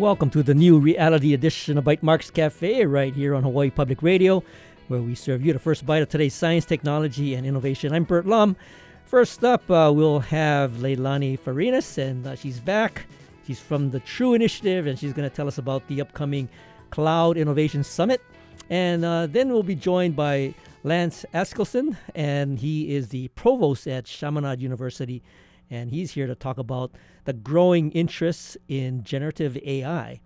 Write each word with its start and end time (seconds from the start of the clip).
welcome 0.00 0.30
to 0.30 0.42
the 0.42 0.54
new 0.54 0.78
reality 0.78 1.34
edition 1.34 1.76
of 1.76 1.84
Bytemarks 1.84 2.32
Cafe 2.32 2.86
right 2.86 3.14
here 3.14 3.34
on 3.34 3.42
Hawaii 3.42 3.68
Public 3.68 4.02
Radio, 4.02 4.42
where 4.88 5.02
we 5.02 5.14
serve 5.14 5.44
you 5.44 5.52
the 5.52 5.58
first 5.58 5.84
bite 5.84 6.00
of 6.00 6.08
today's 6.08 6.32
science, 6.32 6.64
technology, 6.64 7.34
and 7.34 7.46
innovation. 7.46 7.92
I'm 7.92 8.04
Bert 8.04 8.24
Lum. 8.24 8.56
First 9.04 9.44
up, 9.44 9.70
uh, 9.70 9.92
we'll 9.94 10.20
have 10.20 10.70
Leilani 10.78 11.38
Farinas, 11.38 11.98
and 11.98 12.26
uh, 12.26 12.34
she's 12.34 12.60
back. 12.60 13.04
She's 13.46 13.60
from 13.60 13.90
the 13.90 14.00
True 14.00 14.32
Initiative, 14.32 14.86
and 14.86 14.98
she's 14.98 15.12
going 15.12 15.28
to 15.28 15.36
tell 15.36 15.46
us 15.46 15.58
about 15.58 15.86
the 15.86 16.00
upcoming 16.00 16.48
Cloud 16.88 17.36
Innovation 17.36 17.84
Summit. 17.84 18.22
And 18.70 19.04
uh, 19.04 19.26
then 19.26 19.52
we'll 19.52 19.62
be 19.62 19.74
joined 19.74 20.16
by 20.16 20.54
Lance 20.82 21.26
Askildson, 21.34 21.98
and 22.14 22.58
he 22.58 22.94
is 22.94 23.08
the 23.10 23.28
provost 23.28 23.86
at 23.86 24.06
Chaminade 24.06 24.62
University 24.62 25.22
and 25.70 25.90
he's 25.90 26.12
here 26.12 26.26
to 26.26 26.34
talk 26.34 26.58
about 26.58 26.90
the 27.24 27.32
growing 27.32 27.90
interest 27.92 28.58
in 28.68 29.04
generative 29.04 29.56
AI. 29.64 30.20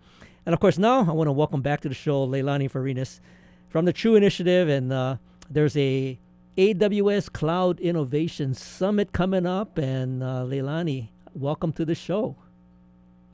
And 0.46 0.54
of 0.54 0.60
course, 0.60 0.78
now 0.78 1.00
I 1.00 1.12
want 1.12 1.28
to 1.28 1.32
welcome 1.32 1.62
back 1.62 1.80
to 1.80 1.88
the 1.88 1.94
show 1.94 2.26
Leilani 2.26 2.70
Farinas 2.70 3.20
from 3.68 3.84
the 3.84 3.92
True 3.92 4.14
Initiative, 4.14 4.68
and 4.68 4.92
uh, 4.92 5.16
there's 5.50 5.76
a 5.76 6.18
AWS 6.56 7.32
Cloud 7.32 7.80
Innovation 7.80 8.54
Summit 8.54 9.12
coming 9.12 9.46
up. 9.46 9.76
And 9.78 10.22
uh, 10.22 10.44
Leilani, 10.46 11.08
welcome 11.34 11.72
to 11.72 11.84
the 11.84 11.94
show. 11.94 12.36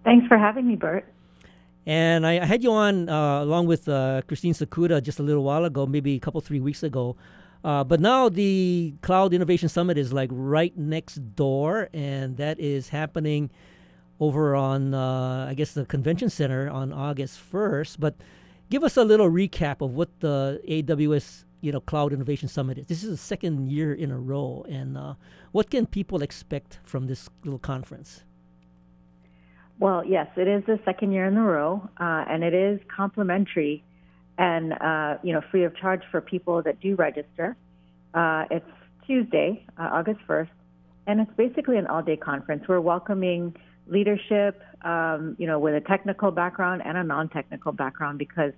Thanks 0.04 0.26
for 0.26 0.38
having 0.38 0.66
me, 0.66 0.76
Bert. 0.76 1.12
And 1.86 2.26
I, 2.26 2.40
I 2.40 2.44
had 2.44 2.62
you 2.62 2.72
on 2.72 3.08
uh, 3.08 3.42
along 3.42 3.66
with 3.66 3.88
uh, 3.88 4.22
Christine 4.26 4.54
Sakuda 4.54 5.02
just 5.02 5.18
a 5.18 5.22
little 5.22 5.44
while 5.44 5.64
ago, 5.64 5.86
maybe 5.86 6.14
a 6.14 6.18
couple, 6.18 6.40
three 6.40 6.60
weeks 6.60 6.82
ago, 6.82 7.16
uh, 7.64 7.84
but 7.84 8.00
now 8.00 8.28
the 8.28 8.94
Cloud 9.02 9.34
Innovation 9.34 9.68
Summit 9.68 9.98
is 9.98 10.12
like 10.12 10.30
right 10.32 10.76
next 10.76 11.36
door, 11.36 11.88
and 11.92 12.36
that 12.36 12.58
is 12.58 12.88
happening 12.88 13.50
over 14.18 14.54
on, 14.54 14.94
uh, 14.94 15.46
I 15.48 15.54
guess, 15.54 15.72
the 15.72 15.84
convention 15.84 16.30
center 16.30 16.68
on 16.68 16.92
August 16.92 17.40
1st. 17.52 17.96
But 17.98 18.16
give 18.70 18.84
us 18.84 18.96
a 18.96 19.04
little 19.04 19.30
recap 19.30 19.80
of 19.80 19.94
what 19.94 20.08
the 20.20 20.60
AWS 20.68 21.44
you 21.60 21.72
know 21.72 21.80
Cloud 21.80 22.12
Innovation 22.12 22.48
Summit 22.48 22.78
is. 22.78 22.86
This 22.86 23.04
is 23.04 23.10
the 23.10 23.16
second 23.16 23.70
year 23.70 23.92
in 23.92 24.10
a 24.10 24.18
row, 24.18 24.64
and 24.68 24.96
uh, 24.96 25.14
what 25.52 25.70
can 25.70 25.86
people 25.86 26.22
expect 26.22 26.78
from 26.82 27.06
this 27.06 27.28
little 27.44 27.58
conference? 27.58 28.22
Well, 29.78 30.04
yes, 30.04 30.28
it 30.36 30.46
is 30.46 30.62
the 30.66 30.78
second 30.84 31.12
year 31.12 31.26
in 31.26 31.36
a 31.36 31.42
row, 31.42 31.88
uh, 31.98 32.24
and 32.28 32.44
it 32.44 32.52
is 32.52 32.80
complimentary 32.94 33.82
and 34.40 34.72
uh, 34.72 35.18
you 35.22 35.32
know 35.34 35.42
free 35.50 35.64
of 35.64 35.76
charge 35.76 36.02
for 36.10 36.20
people 36.20 36.62
that 36.62 36.80
do 36.80 36.96
register. 36.96 37.56
Uh, 38.14 38.44
it's 38.50 38.72
Tuesday, 39.06 39.64
uh, 39.78 39.90
August 39.92 40.20
1st, 40.26 40.48
and 41.06 41.20
it's 41.20 41.30
basically 41.36 41.76
an 41.76 41.86
all-day 41.86 42.16
conference. 42.16 42.64
We're 42.66 42.80
welcoming 42.80 43.54
leadership, 43.86 44.62
um, 44.82 45.36
you 45.38 45.46
know, 45.46 45.58
with 45.58 45.74
a 45.74 45.80
technical 45.80 46.30
background 46.30 46.82
and 46.84 46.96
a 46.96 47.04
non-technical 47.04 47.72
background 47.72 48.18
because 48.18 48.52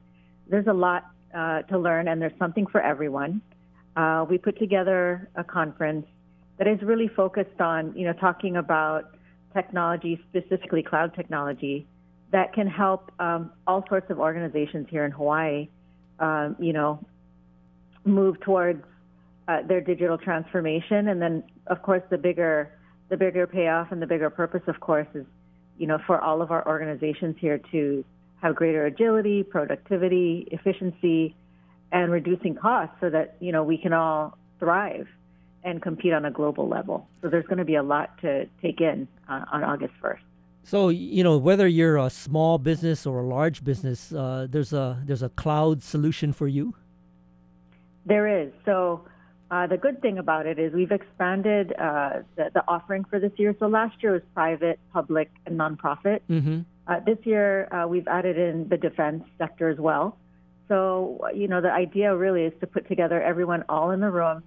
there's 0.48 0.66
a 0.66 0.72
lot 0.72 1.10
uh, 1.34 1.62
to 1.62 1.78
learn 1.78 2.08
and 2.08 2.22
there's 2.22 2.38
something 2.38 2.66
for 2.66 2.80
everyone. 2.80 3.42
Uh, 3.97 4.25
we 4.28 4.38
put 4.38 4.58
together 4.58 5.28
a 5.34 5.44
conference 5.44 6.06
that 6.58 6.69
is 6.69 6.80
really 6.83 7.08
focused 7.08 7.60
on, 7.60 7.92
you 7.97 8.06
know, 8.06 8.12
talking 8.12 8.56
about 8.56 9.16
technology, 9.55 10.20
specifically 10.30 10.83
cloud 10.83 11.14
technology, 11.14 11.86
that 12.33 12.55
can 12.55 12.66
help 12.66 13.12
um, 13.20 13.52
all 13.66 13.84
sorts 13.88 14.11
of 14.11 14.19
organizations 14.19 14.86
here 14.91 15.05
in 15.05 15.12
Hawaii, 15.12 15.69
um, 16.19 16.56
you 16.58 16.72
know, 16.72 16.98
move 18.05 18.41
towards 18.41 18.83
uh, 19.48 19.62
their 19.69 19.80
digital 19.80 20.19
transformation. 20.19 21.08
And 21.08 21.20
then, 21.20 21.44
of 21.66 21.83
course, 21.83 22.03
the 22.10 22.19
bigger 22.19 22.72
the 23.10 23.16
bigger 23.19 23.47
payoff 23.47 23.92
and 23.92 24.00
the 24.00 24.06
bigger 24.06 24.30
purpose, 24.30 24.62
of 24.66 24.80
course, 24.80 25.06
is 25.14 25.27
you 25.77 25.86
know 25.86 25.98
for 26.06 26.19
all 26.20 26.41
of 26.41 26.50
our 26.50 26.66
organizations 26.66 27.37
here 27.38 27.60
to 27.70 28.04
have 28.41 28.56
greater 28.56 28.87
agility, 28.87 29.43
productivity, 29.43 30.49
efficiency, 30.50 31.37
and 31.93 32.10
reducing 32.10 32.54
costs, 32.54 32.94
so 33.00 33.10
that 33.10 33.37
you 33.41 33.53
know 33.53 33.62
we 33.62 33.76
can 33.76 33.93
all 33.93 34.38
thrive 34.59 35.06
and 35.64 35.82
compete 35.82 36.14
on 36.14 36.25
a 36.25 36.31
global 36.31 36.66
level. 36.66 37.06
So 37.20 37.28
there's 37.28 37.47
going 37.47 37.59
to 37.59 37.64
be 37.64 37.76
a 37.76 37.82
lot 37.82 38.19
to 38.22 38.47
take 38.62 38.81
in 38.81 39.06
uh, 39.28 39.44
on 39.53 39.62
August 39.62 39.93
1st. 40.03 40.19
So 40.65 40.89
you 40.89 41.25
know 41.25 41.39
whether 41.39 41.67
you're 41.67 41.97
a 41.97 42.11
small 42.11 42.59
business 42.59 43.06
or 43.06 43.21
a 43.21 43.27
large 43.27 43.65
business, 43.65 44.12
uh, 44.12 44.47
there's 44.49 44.73
a 44.73 45.03
there's 45.05 45.23
a 45.23 45.28
cloud 45.31 45.83
solution 45.83 46.33
for 46.33 46.47
you. 46.47 46.75
There 48.06 48.27
is. 48.43 48.53
So 48.65 49.05
uh, 49.50 49.67
the 49.67 49.77
good 49.77 50.00
thing 50.00 50.19
about 50.19 50.47
it 50.47 50.59
is 50.59 50.73
we've 50.73 50.93
expanded 50.93 51.73
uh, 51.78 52.23
the, 52.37 52.50
the, 52.55 52.65
offering 52.67 53.05
for 53.05 53.21
this 53.21 53.33
year. 53.37 53.55
So 53.59 53.67
last 53.67 54.03
year 54.03 54.12
was 54.12 54.23
private, 54.34 54.81
public, 54.93 55.31
and 55.47 55.59
nonprofit. 55.59 56.21
Mm-hmm. 56.31 56.61
Uh, 56.87 57.00
this 57.05 57.19
year 57.25 57.73
uh, 57.73 57.87
we've 57.87 58.09
added 58.09 58.39
in 58.39 58.69
the 58.69 58.77
defense 58.77 59.25
sector 59.39 59.69
as 59.69 59.79
well. 59.79 60.17
So 60.69 61.29
you 61.34 61.49
know 61.49 61.61
the 61.61 61.73
idea 61.73 62.17
really 62.17 62.44
is 62.44 62.53
to 62.61 62.67
put 62.67 62.89
together 62.89 63.21
everyone 63.21 63.65
all 63.69 63.91
in 63.91 64.00
the 64.00 64.11
room 64.11 64.43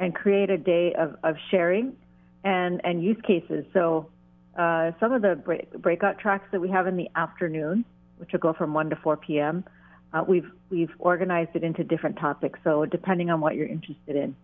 and 0.00 0.14
create 0.14 0.50
a 0.50 0.58
day 0.58 0.94
of, 0.98 1.16
of 1.22 1.36
sharing 1.50 1.94
and 2.42 2.80
and 2.84 3.02
use 3.02 3.18
cases. 3.26 3.64
So 3.72 4.10
uh, 4.58 4.90
some 4.98 5.12
of 5.12 5.22
the 5.22 5.36
break, 5.36 5.72
breakout 5.72 6.18
tracks 6.18 6.46
that 6.50 6.60
we 6.60 6.68
have 6.68 6.86
in 6.88 6.96
the 6.96 7.08
afternoon, 7.14 7.84
which 8.16 8.32
will 8.32 8.40
go 8.40 8.52
from 8.52 8.74
1 8.74 8.90
to 8.90 8.96
4 8.96 9.16
p.m., 9.16 9.64
uh, 10.12 10.24
we've 10.26 10.50
we've 10.70 10.90
organized 10.98 11.50
it 11.54 11.62
into 11.62 11.84
different 11.84 12.18
topics. 12.18 12.58
So 12.64 12.86
depending 12.86 13.30
on 13.30 13.40
what 13.40 13.54
you're 13.54 13.66
interested 13.66 14.16
in, 14.16 14.34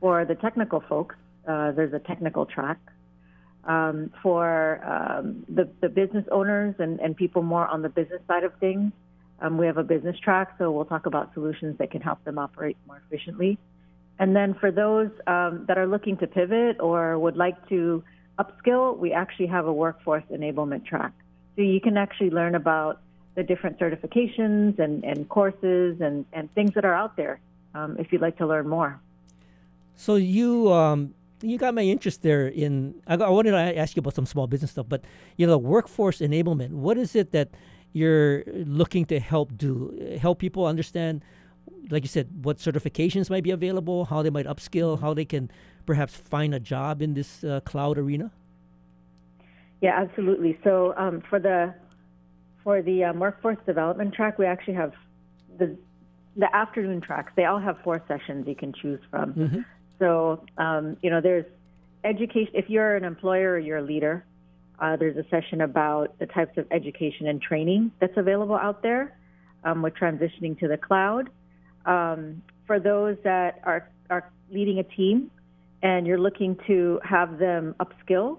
for 0.00 0.24
the 0.24 0.34
technical 0.34 0.82
folks, 0.88 1.14
uh, 1.46 1.72
there's 1.72 1.94
a 1.94 2.00
technical 2.00 2.44
track. 2.44 2.78
Um, 3.64 4.12
for 4.22 4.80
um, 4.84 5.44
the 5.48 5.68
the 5.80 5.88
business 5.88 6.24
owners 6.30 6.74
and, 6.78 7.00
and 7.00 7.16
people 7.16 7.42
more 7.42 7.66
on 7.66 7.82
the 7.82 7.88
business 7.88 8.20
side 8.26 8.44
of 8.44 8.52
things, 8.58 8.92
um, 9.40 9.58
we 9.58 9.66
have 9.66 9.76
a 9.76 9.84
business 9.84 10.18
track. 10.18 10.54
So 10.58 10.70
we'll 10.70 10.84
talk 10.84 11.06
about 11.06 11.32
solutions 11.34 11.78
that 11.78 11.90
can 11.92 12.00
help 12.00 12.22
them 12.24 12.38
operate 12.38 12.76
more 12.86 13.00
efficiently. 13.06 13.58
And 14.18 14.34
then 14.34 14.54
for 14.54 14.70
those 14.70 15.10
um, 15.26 15.64
that 15.68 15.78
are 15.78 15.86
looking 15.86 16.16
to 16.18 16.26
pivot 16.26 16.78
or 16.80 17.18
would 17.18 17.36
like 17.36 17.68
to 17.68 18.02
upskill, 18.38 18.96
we 18.98 19.12
actually 19.12 19.46
have 19.46 19.66
a 19.66 19.72
workforce 19.72 20.24
enablement 20.30 20.84
track. 20.86 21.12
So 21.56 21.62
you 21.62 21.80
can 21.80 21.96
actually 21.96 22.30
learn 22.30 22.54
about 22.54 23.00
the 23.34 23.42
different 23.42 23.78
certifications 23.78 24.78
and, 24.78 25.04
and 25.04 25.28
courses 25.28 26.00
and, 26.00 26.24
and 26.32 26.52
things 26.54 26.72
that 26.74 26.84
are 26.84 26.94
out 26.94 27.16
there 27.16 27.40
um, 27.74 27.96
if 27.98 28.12
you'd 28.12 28.20
like 28.20 28.38
to 28.38 28.46
learn 28.46 28.68
more. 28.68 29.00
So 29.94 30.16
you 30.16 30.72
um, 30.72 31.14
you 31.42 31.58
got 31.58 31.74
my 31.74 31.82
interest 31.82 32.22
there 32.22 32.48
in. 32.48 32.94
I, 33.06 33.14
I 33.14 33.28
wanted 33.28 33.52
to 33.52 33.78
ask 33.78 33.96
you 33.96 34.00
about 34.00 34.14
some 34.14 34.26
small 34.26 34.46
business 34.46 34.70
stuff, 34.70 34.86
but 34.88 35.04
you 35.36 35.46
know, 35.46 35.58
workforce 35.58 36.18
enablement. 36.18 36.70
What 36.70 36.98
is 36.98 37.14
it 37.14 37.32
that 37.32 37.50
you're 37.92 38.44
looking 38.46 39.04
to 39.06 39.20
help 39.20 39.56
do? 39.56 40.16
Help 40.20 40.38
people 40.38 40.66
understand, 40.66 41.22
like 41.90 42.02
you 42.02 42.08
said, 42.08 42.28
what 42.44 42.58
certifications 42.58 43.30
might 43.30 43.44
be 43.44 43.50
available, 43.50 44.06
how 44.06 44.22
they 44.22 44.30
might 44.30 44.46
upskill, 44.46 45.00
how 45.00 45.14
they 45.14 45.24
can 45.24 45.50
perhaps 45.86 46.16
find 46.16 46.54
a 46.54 46.60
job 46.60 47.00
in 47.00 47.14
this 47.14 47.44
uh, 47.44 47.60
cloud 47.60 47.98
arena? 47.98 48.30
Yeah, 49.80 49.98
absolutely. 50.00 50.58
So 50.64 50.94
um, 50.96 51.22
for 51.28 51.38
the 51.38 51.74
for 52.64 52.82
the 52.82 53.04
um, 53.04 53.20
workforce 53.20 53.58
development 53.66 54.14
track, 54.14 54.38
we 54.38 54.46
actually 54.46 54.74
have 54.74 54.92
the 55.58 55.76
the 56.36 56.54
afternoon 56.54 57.00
tracks. 57.00 57.32
They 57.36 57.44
all 57.44 57.60
have 57.60 57.78
four 57.82 58.02
sessions 58.08 58.46
you 58.46 58.54
can 58.54 58.72
choose 58.72 59.00
from. 59.10 59.32
Mm-hmm. 59.34 59.60
So 59.98 60.44
um, 60.58 60.96
you 61.02 61.10
know, 61.10 61.20
there's 61.20 61.46
education. 62.04 62.52
If 62.54 62.68
you're 62.68 62.96
an 62.96 63.04
employer 63.04 63.52
or 63.52 63.58
you're 63.58 63.78
a 63.78 63.82
leader, 63.82 64.24
uh, 64.78 64.96
there's 64.96 65.16
a 65.16 65.28
session 65.30 65.60
about 65.60 66.18
the 66.18 66.26
types 66.26 66.56
of 66.58 66.66
education 66.70 67.26
and 67.26 67.40
training 67.40 67.92
that's 68.00 68.16
available 68.16 68.56
out 68.56 68.82
there 68.82 69.16
um, 69.64 69.82
with 69.82 69.94
transitioning 69.94 70.58
to 70.60 70.68
the 70.68 70.76
cloud. 70.76 71.30
Um, 71.84 72.42
for 72.66 72.80
those 72.80 73.16
that 73.24 73.60
are 73.64 73.90
are 74.10 74.30
leading 74.50 74.78
a 74.78 74.84
team, 74.84 75.30
and 75.82 76.06
you're 76.06 76.18
looking 76.18 76.58
to 76.66 77.00
have 77.04 77.38
them 77.38 77.74
upskill, 77.80 78.38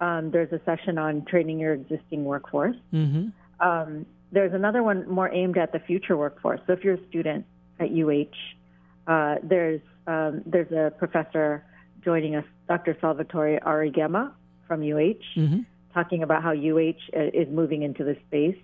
um, 0.00 0.30
there's 0.30 0.52
a 0.52 0.60
session 0.64 0.98
on 0.98 1.24
training 1.24 1.58
your 1.58 1.72
existing 1.72 2.24
workforce. 2.24 2.76
Mm-hmm. 2.92 3.28
Um, 3.66 4.06
there's 4.32 4.52
another 4.52 4.82
one 4.82 5.08
more 5.08 5.32
aimed 5.32 5.56
at 5.56 5.72
the 5.72 5.78
future 5.78 6.16
workforce. 6.16 6.60
So 6.66 6.72
if 6.72 6.82
you're 6.82 6.94
a 6.94 7.08
student 7.08 7.46
at 7.78 7.90
UH, 7.90 9.10
uh, 9.10 9.36
there's 9.42 9.80
um, 10.06 10.42
there's 10.44 10.70
a 10.72 10.92
professor 10.98 11.64
joining 12.04 12.34
us, 12.34 12.44
Dr. 12.68 12.96
Salvatore 13.00 13.58
Aurigemma 13.60 14.32
from 14.68 14.82
UH, 14.82 15.24
mm-hmm. 15.36 15.60
talking 15.94 16.22
about 16.22 16.42
how 16.42 16.52
UH 16.52 16.98
uh, 17.16 17.30
is 17.32 17.48
moving 17.48 17.82
into 17.82 18.04
this 18.04 18.18
space. 18.26 18.58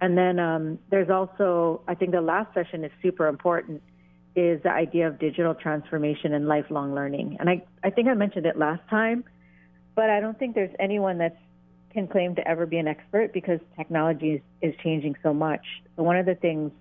And 0.00 0.18
then 0.18 0.38
um, 0.40 0.78
there's 0.90 1.10
also, 1.10 1.82
I 1.86 1.94
think 1.94 2.10
the 2.10 2.20
last 2.20 2.52
session 2.52 2.84
is 2.84 2.90
super 3.00 3.28
important 3.28 3.82
is 4.36 4.62
the 4.62 4.70
idea 4.70 5.06
of 5.06 5.18
digital 5.18 5.54
transformation 5.54 6.34
and 6.34 6.48
lifelong 6.48 6.94
learning. 6.94 7.36
And 7.38 7.48
I, 7.48 7.64
I 7.82 7.90
think 7.90 8.08
I 8.08 8.14
mentioned 8.14 8.46
it 8.46 8.56
last 8.58 8.82
time, 8.90 9.24
but 9.94 10.10
I 10.10 10.20
don't 10.20 10.38
think 10.38 10.54
there's 10.54 10.74
anyone 10.80 11.18
that 11.18 11.36
can 11.92 12.08
claim 12.08 12.34
to 12.34 12.48
ever 12.48 12.66
be 12.66 12.78
an 12.78 12.88
expert 12.88 13.32
because 13.32 13.60
technology 13.76 14.30
is, 14.32 14.40
is 14.60 14.74
changing 14.82 15.14
so 15.22 15.32
much. 15.32 15.64
So 15.96 16.02
one 16.02 16.16
of 16.16 16.26
the 16.26 16.34
things 16.34 16.72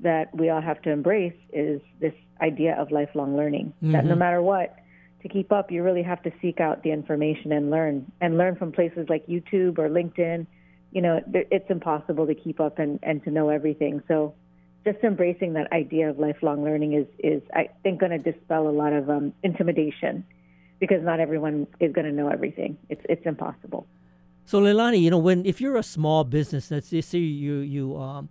that 0.00 0.34
we 0.34 0.48
all 0.48 0.62
have 0.62 0.80
to 0.82 0.90
embrace 0.90 1.36
is 1.52 1.80
this 2.00 2.14
idea 2.40 2.74
of 2.80 2.90
lifelong 2.90 3.36
learning. 3.36 3.74
Mm-hmm. 3.76 3.92
That 3.92 4.04
no 4.04 4.12
mm-hmm. 4.12 4.18
matter 4.20 4.42
what, 4.42 4.76
to 5.22 5.28
keep 5.28 5.52
up, 5.52 5.70
you 5.70 5.82
really 5.82 6.02
have 6.02 6.22
to 6.22 6.32
seek 6.40 6.60
out 6.60 6.82
the 6.82 6.90
information 6.90 7.52
and 7.52 7.70
learn, 7.70 8.10
and 8.20 8.38
learn 8.38 8.56
from 8.56 8.72
places 8.72 9.06
like 9.08 9.26
YouTube 9.26 9.78
or 9.78 9.88
LinkedIn. 9.88 10.46
you 10.94 11.02
know, 11.02 11.20
it's 11.32 11.68
impossible 11.68 12.26
to 12.28 12.34
keep 12.34 12.60
up 12.60 12.78
and, 12.78 13.00
and 13.02 13.22
to 13.24 13.30
know 13.30 13.48
everything. 13.48 14.00
So 14.06 14.34
just 14.84 14.98
embracing 15.02 15.54
that 15.54 15.72
idea 15.72 16.10
of 16.10 16.18
lifelong 16.18 16.62
learning 16.62 16.92
is, 16.92 17.06
is 17.18 17.42
I 17.54 17.68
think, 17.82 18.00
going 18.00 18.12
to 18.12 18.18
dispel 18.32 18.68
a 18.68 18.70
lot 18.70 18.92
of 18.92 19.08
um, 19.08 19.32
intimidation 19.42 20.24
because 20.78 21.02
not 21.02 21.20
everyone 21.20 21.66
is 21.80 21.92
going 21.92 22.06
to 22.06 22.12
know 22.12 22.28
everything. 22.28 22.76
It's, 22.88 23.00
it's 23.08 23.24
impossible. 23.24 23.86
So 24.46 24.60
Leilani, 24.60 25.00
you 25.00 25.10
know, 25.10 25.18
when 25.18 25.46
if 25.46 25.60
you're 25.60 25.76
a 25.76 25.82
small 25.82 26.22
business, 26.24 26.70
let's 26.70 26.88
say 26.88 27.18
you 27.18 27.56
you 27.56 27.96
um, 27.96 28.28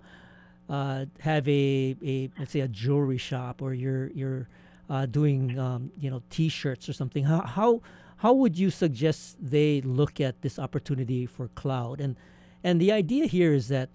uh, 0.69 1.05
have 1.19 1.47
a, 1.47 1.95
a 2.05 2.29
let's 2.37 2.51
say 2.51 2.59
a 2.59 2.67
jewelry 2.67 3.17
shop 3.17 3.63
or 3.63 3.73
you're 3.73 4.11
you're 4.11 4.47
uh, 4.89 5.07
doing 5.07 5.57
um, 5.57 5.91
you 5.99 6.11
know 6.11 6.21
T-shirts 6.29 6.87
or 6.87 6.93
something, 6.93 7.23
how, 7.23 7.41
how 7.41 7.81
how 8.17 8.33
would 8.33 8.59
you 8.59 8.69
suggest 8.69 9.37
they 9.41 9.81
look 9.81 10.21
at 10.21 10.43
this 10.43 10.59
opportunity 10.59 11.25
for 11.25 11.47
cloud? 11.49 11.99
And 11.99 12.15
and 12.63 12.79
the 12.79 12.91
idea 12.91 13.25
here 13.25 13.53
is 13.53 13.69
that 13.69 13.89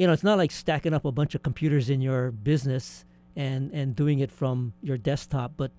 you 0.00 0.06
know 0.06 0.14
it's 0.14 0.24
not 0.24 0.38
like 0.38 0.50
stacking 0.50 0.94
up 0.94 1.04
a 1.04 1.12
bunch 1.12 1.34
of 1.34 1.42
computers 1.42 1.90
in 1.90 2.00
your 2.00 2.30
business 2.30 3.04
and 3.36 3.70
and 3.72 3.94
doing 3.94 4.18
it 4.18 4.32
from 4.32 4.72
your 4.82 4.96
desktop, 4.96 5.52
but 5.58 5.72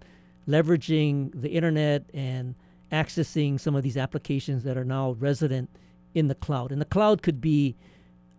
leveraging 0.47 1.31
the 1.33 1.49
internet 1.49 2.05
and 2.13 2.53
accessing 2.91 3.59
some 3.59 3.75
of 3.75 3.81
these 3.81 3.97
applications 3.97 4.63
that 4.63 4.77
are 4.77 4.85
now 4.85 5.15
resident 5.17 5.71
in 6.13 6.27
the 6.27 6.35
cloud. 6.35 6.71
And 6.71 6.79
the 6.79 6.85
cloud 6.85 7.23
could 7.23 7.41
be 7.41 7.75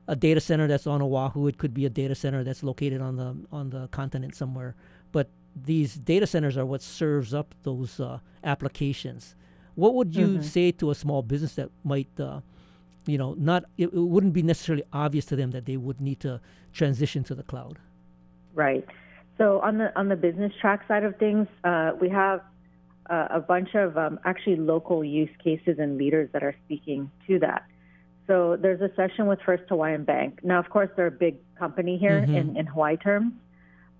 a 0.06 0.14
data 0.14 0.40
center 0.40 0.68
that's 0.68 0.86
on 0.86 1.02
Oahu. 1.02 1.48
It 1.48 1.58
could 1.58 1.74
be 1.74 1.84
a 1.84 1.90
data 1.90 2.14
center 2.14 2.44
that's 2.44 2.62
located 2.62 3.00
on 3.00 3.16
the 3.16 3.34
on 3.50 3.70
the 3.70 3.88
continent 3.88 4.36
somewhere. 4.36 4.76
But 5.10 5.30
these 5.56 5.96
data 5.96 6.28
centers 6.28 6.56
are 6.56 6.64
what 6.64 6.82
serves 6.82 7.34
up 7.34 7.56
those 7.64 7.98
uh, 7.98 8.20
applications. 8.44 9.34
What 9.74 9.94
would 9.94 10.14
you 10.14 10.28
mm-hmm. 10.28 10.42
say 10.42 10.70
to 10.70 10.92
a 10.92 10.94
small 10.94 11.22
business 11.22 11.56
that 11.56 11.70
might, 11.82 12.20
uh, 12.20 12.42
you 13.06 13.18
know, 13.18 13.34
not 13.34 13.64
it, 13.76 13.86
it, 13.86 13.94
wouldn't 13.94 14.32
be 14.32 14.42
necessarily 14.42 14.84
obvious 14.92 15.24
to 15.26 15.36
them 15.36 15.50
that 15.52 15.66
they 15.66 15.76
would 15.76 16.00
need 16.00 16.20
to 16.20 16.40
transition 16.72 17.24
to 17.24 17.34
the 17.34 17.42
cloud? 17.42 17.78
Right. 18.54 18.86
So 19.38 19.60
on 19.60 19.78
the 19.78 19.98
on 19.98 20.08
the 20.08 20.16
business 20.16 20.52
track 20.60 20.86
side 20.86 21.04
of 21.04 21.16
things, 21.16 21.48
uh, 21.64 21.92
we 22.00 22.08
have 22.10 22.40
uh, 23.10 23.28
a 23.30 23.40
bunch 23.40 23.74
of 23.74 23.96
um, 23.96 24.20
actually 24.24 24.56
local 24.56 25.02
use 25.02 25.30
cases 25.42 25.78
and 25.78 25.96
leaders 25.98 26.28
that 26.32 26.42
are 26.42 26.54
speaking 26.64 27.10
to 27.26 27.38
that. 27.40 27.64
So 28.26 28.56
there's 28.60 28.80
a 28.80 28.94
session 28.94 29.26
with 29.26 29.40
First 29.44 29.64
Hawaiian 29.68 30.04
Bank. 30.04 30.40
Now, 30.42 30.60
of 30.60 30.70
course, 30.70 30.88
they're 30.96 31.08
a 31.08 31.10
big 31.10 31.36
company 31.58 31.98
here 31.98 32.20
mm-hmm. 32.20 32.34
in, 32.34 32.56
in 32.56 32.66
Hawaii 32.66 32.96
terms, 32.96 33.32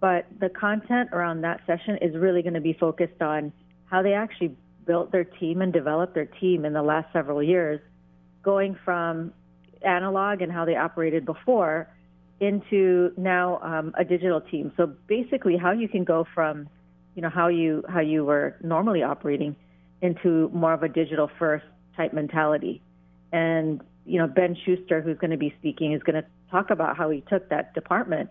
but 0.00 0.26
the 0.38 0.48
content 0.48 1.10
around 1.12 1.40
that 1.42 1.60
session 1.66 1.98
is 2.00 2.14
really 2.16 2.42
going 2.42 2.54
to 2.54 2.60
be 2.60 2.72
focused 2.72 3.20
on 3.20 3.52
how 3.86 4.02
they 4.02 4.14
actually 4.14 4.56
built 4.86 5.12
their 5.12 5.24
team 5.24 5.60
and 5.60 5.72
developed 5.72 6.14
their 6.14 6.26
team 6.26 6.64
in 6.64 6.72
the 6.72 6.82
last 6.82 7.12
several 7.12 7.42
years, 7.42 7.80
going 8.42 8.76
from 8.84 9.32
analog 9.82 10.42
and 10.42 10.52
how 10.52 10.64
they 10.64 10.76
operated 10.76 11.24
before 11.24 11.88
into 12.40 13.12
now 13.16 13.60
um, 13.62 13.94
a 13.96 14.04
digital 14.04 14.40
team. 14.40 14.72
So 14.76 14.86
basically, 15.06 15.56
how 15.56 15.72
you 15.72 15.88
can 15.88 16.04
go 16.04 16.26
from, 16.34 16.68
you 17.14 17.22
know, 17.22 17.30
how 17.30 17.48
you 17.48 17.84
how 17.88 18.00
you 18.00 18.24
were 18.24 18.56
normally 18.62 19.02
operating 19.02 19.56
into 20.00 20.50
more 20.52 20.72
of 20.72 20.82
a 20.82 20.88
digital 20.88 21.30
first 21.38 21.64
type 21.96 22.12
mentality. 22.12 22.82
And 23.32 23.80
you 24.04 24.18
know, 24.18 24.26
Ben 24.26 24.56
Schuster, 24.64 25.00
who's 25.00 25.18
going 25.18 25.30
to 25.30 25.36
be 25.36 25.54
speaking, 25.58 25.92
is 25.92 26.02
going 26.02 26.20
to 26.20 26.28
talk 26.50 26.70
about 26.70 26.96
how 26.96 27.10
he 27.10 27.22
took 27.28 27.48
that 27.50 27.74
department 27.74 28.30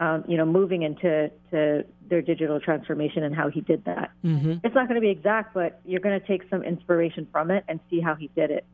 um, 0.00 0.24
you 0.28 0.36
know, 0.36 0.46
moving 0.46 0.82
into 0.82 1.30
to 1.50 1.84
their 2.08 2.22
digital 2.22 2.60
transformation 2.60 3.24
and 3.24 3.34
how 3.34 3.50
he 3.50 3.60
did 3.60 3.84
that. 3.84 4.10
Mm-hmm. 4.24 4.52
It's 4.64 4.74
not 4.74 4.88
going 4.88 4.94
to 4.94 5.00
be 5.00 5.10
exact, 5.10 5.54
but 5.54 5.80
you're 5.84 6.00
going 6.00 6.18
to 6.18 6.26
take 6.26 6.42
some 6.48 6.62
inspiration 6.62 7.26
from 7.32 7.50
it 7.50 7.64
and 7.68 7.80
see 7.90 8.00
how 8.00 8.14
he 8.14 8.30
did 8.34 8.50
it. 8.50 8.64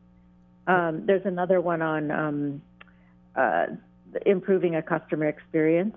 Um, 0.67 1.05
there's 1.05 1.25
another 1.25 1.61
one 1.61 1.81
on 1.81 2.11
um, 2.11 2.61
uh, 3.35 3.67
improving 4.25 4.75
a 4.75 4.81
customer 4.81 5.27
experience. 5.27 5.95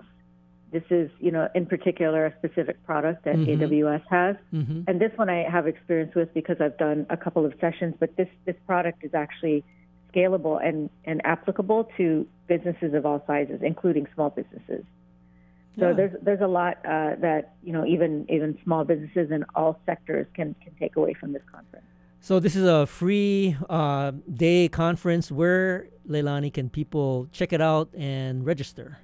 This 0.71 0.83
is, 0.91 1.09
you 1.19 1.31
know, 1.31 1.49
in 1.55 1.65
particular, 1.65 2.27
a 2.27 2.33
specific 2.37 2.83
product 2.85 3.25
that 3.25 3.35
mm-hmm. 3.35 3.63
AWS 3.63 4.03
has, 4.09 4.35
mm-hmm. 4.53 4.81
and 4.87 5.01
this 5.01 5.11
one 5.15 5.27
I 5.27 5.49
have 5.49 5.65
experience 5.65 6.13
with 6.13 6.31
because 6.35 6.57
I've 6.61 6.77
done 6.77 7.07
a 7.09 7.17
couple 7.17 7.43
of 7.43 7.53
sessions. 7.59 7.95
But 7.99 8.15
this 8.17 8.27
this 8.45 8.55
product 8.67 9.03
is 9.03 9.15
actually 9.15 9.63
scalable 10.13 10.63
and 10.63 10.91
and 11.05 11.25
applicable 11.25 11.89
to 11.97 12.27
businesses 12.47 12.93
of 12.93 13.07
all 13.07 13.23
sizes, 13.25 13.61
including 13.63 14.05
small 14.13 14.29
businesses. 14.29 14.85
So 15.79 15.87
yeah. 15.87 15.93
there's 15.93 16.11
there's 16.21 16.41
a 16.41 16.47
lot 16.47 16.77
uh, 16.85 17.15
that 17.21 17.53
you 17.63 17.73
know 17.73 17.85
even 17.85 18.27
even 18.29 18.57
small 18.63 18.83
businesses 18.83 19.31
in 19.31 19.45
all 19.55 19.79
sectors 19.87 20.27
can 20.35 20.55
can 20.63 20.75
take 20.75 20.97
away 20.97 21.13
from 21.13 21.33
this 21.33 21.43
conference. 21.51 21.85
So 22.21 22.39
this 22.39 22.55
is 22.55 22.65
a 22.65 22.85
free 22.85 23.55
uh, 23.69 24.11
day 24.31 24.67
conference. 24.67 25.31
Where 25.31 25.87
Leilani 26.07 26.53
can 26.53 26.69
people 26.69 27.27
check 27.31 27.53
it 27.53 27.61
out 27.61 27.89
and 27.95 28.45
register? 28.45 28.99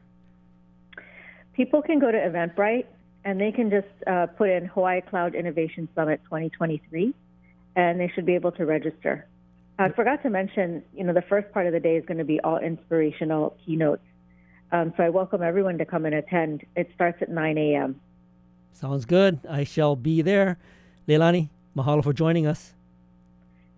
People 1.53 1.81
can 1.81 1.99
go 1.99 2.11
to 2.11 2.17
Eventbrite 2.17 2.85
and 3.23 3.39
they 3.39 3.51
can 3.51 3.69
just 3.69 3.87
uh, 4.05 4.27
put 4.27 4.49
in 4.49 4.65
Hawaii 4.65 5.01
Cloud 5.01 5.33
Innovation 5.33 5.87
Summit 5.95 6.21
2023, 6.25 7.13
and 7.75 7.99
they 7.99 8.11
should 8.13 8.25
be 8.25 8.35
able 8.35 8.51
to 8.51 8.65
register. 8.65 9.27
I 9.79 9.89
forgot 9.89 10.21
to 10.23 10.29
mention, 10.29 10.83
you 10.93 11.03
know, 11.03 11.13
the 11.13 11.23
first 11.23 11.51
part 11.51 11.65
of 11.65 11.73
the 11.73 11.79
day 11.79 11.95
is 11.95 12.05
going 12.05 12.19
to 12.19 12.23
be 12.25 12.39
all 12.41 12.57
inspirational 12.57 13.57
keynotes 13.65 14.03
um, 14.71 14.93
so 14.97 15.03
I 15.03 15.09
welcome 15.09 15.41
everyone 15.41 15.77
to 15.77 15.85
come 15.85 16.05
and 16.05 16.15
attend. 16.15 16.65
It 16.75 16.89
starts 16.95 17.21
at 17.21 17.29
9 17.29 17.57
a.m. 17.57 18.01
Sounds 18.73 19.05
good. 19.05 19.39
I 19.49 19.63
shall 19.63 19.95
be 19.95 20.21
there. 20.21 20.57
Leilani, 21.07 21.49
mahalo 21.77 22.03
for 22.03 22.13
joining 22.13 22.45
us. 22.45 22.74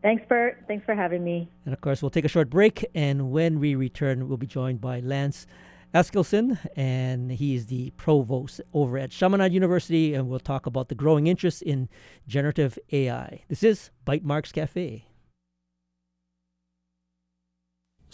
Thanks, 0.01 0.23
Bert. 0.29 0.63
Thanks 0.67 0.85
for 0.85 0.95
having 0.95 1.23
me. 1.23 1.49
And 1.65 1.73
of 1.73 1.81
course, 1.81 2.01
we'll 2.01 2.11
take 2.11 2.25
a 2.25 2.29
short 2.29 2.49
break. 2.49 2.85
And 2.93 3.31
when 3.31 3.59
we 3.59 3.75
return, 3.75 4.27
we'll 4.27 4.37
be 4.37 4.47
joined 4.47 4.79
by 4.79 4.99
Lance 4.99 5.47
Askildson, 5.93 6.59
and 6.75 7.31
he 7.31 7.55
is 7.55 7.67
the 7.67 7.91
provost 7.91 8.61
over 8.73 8.97
at 8.97 9.09
Chaminade 9.09 9.53
University. 9.53 10.13
And 10.13 10.29
we'll 10.29 10.39
talk 10.39 10.65
about 10.65 10.89
the 10.89 10.95
growing 10.95 11.27
interest 11.27 11.61
in 11.61 11.89
generative 12.27 12.77
AI. 12.91 13.43
This 13.47 13.63
is 13.63 13.89
Bytemarks 14.05 14.53
Cafe. 14.53 15.06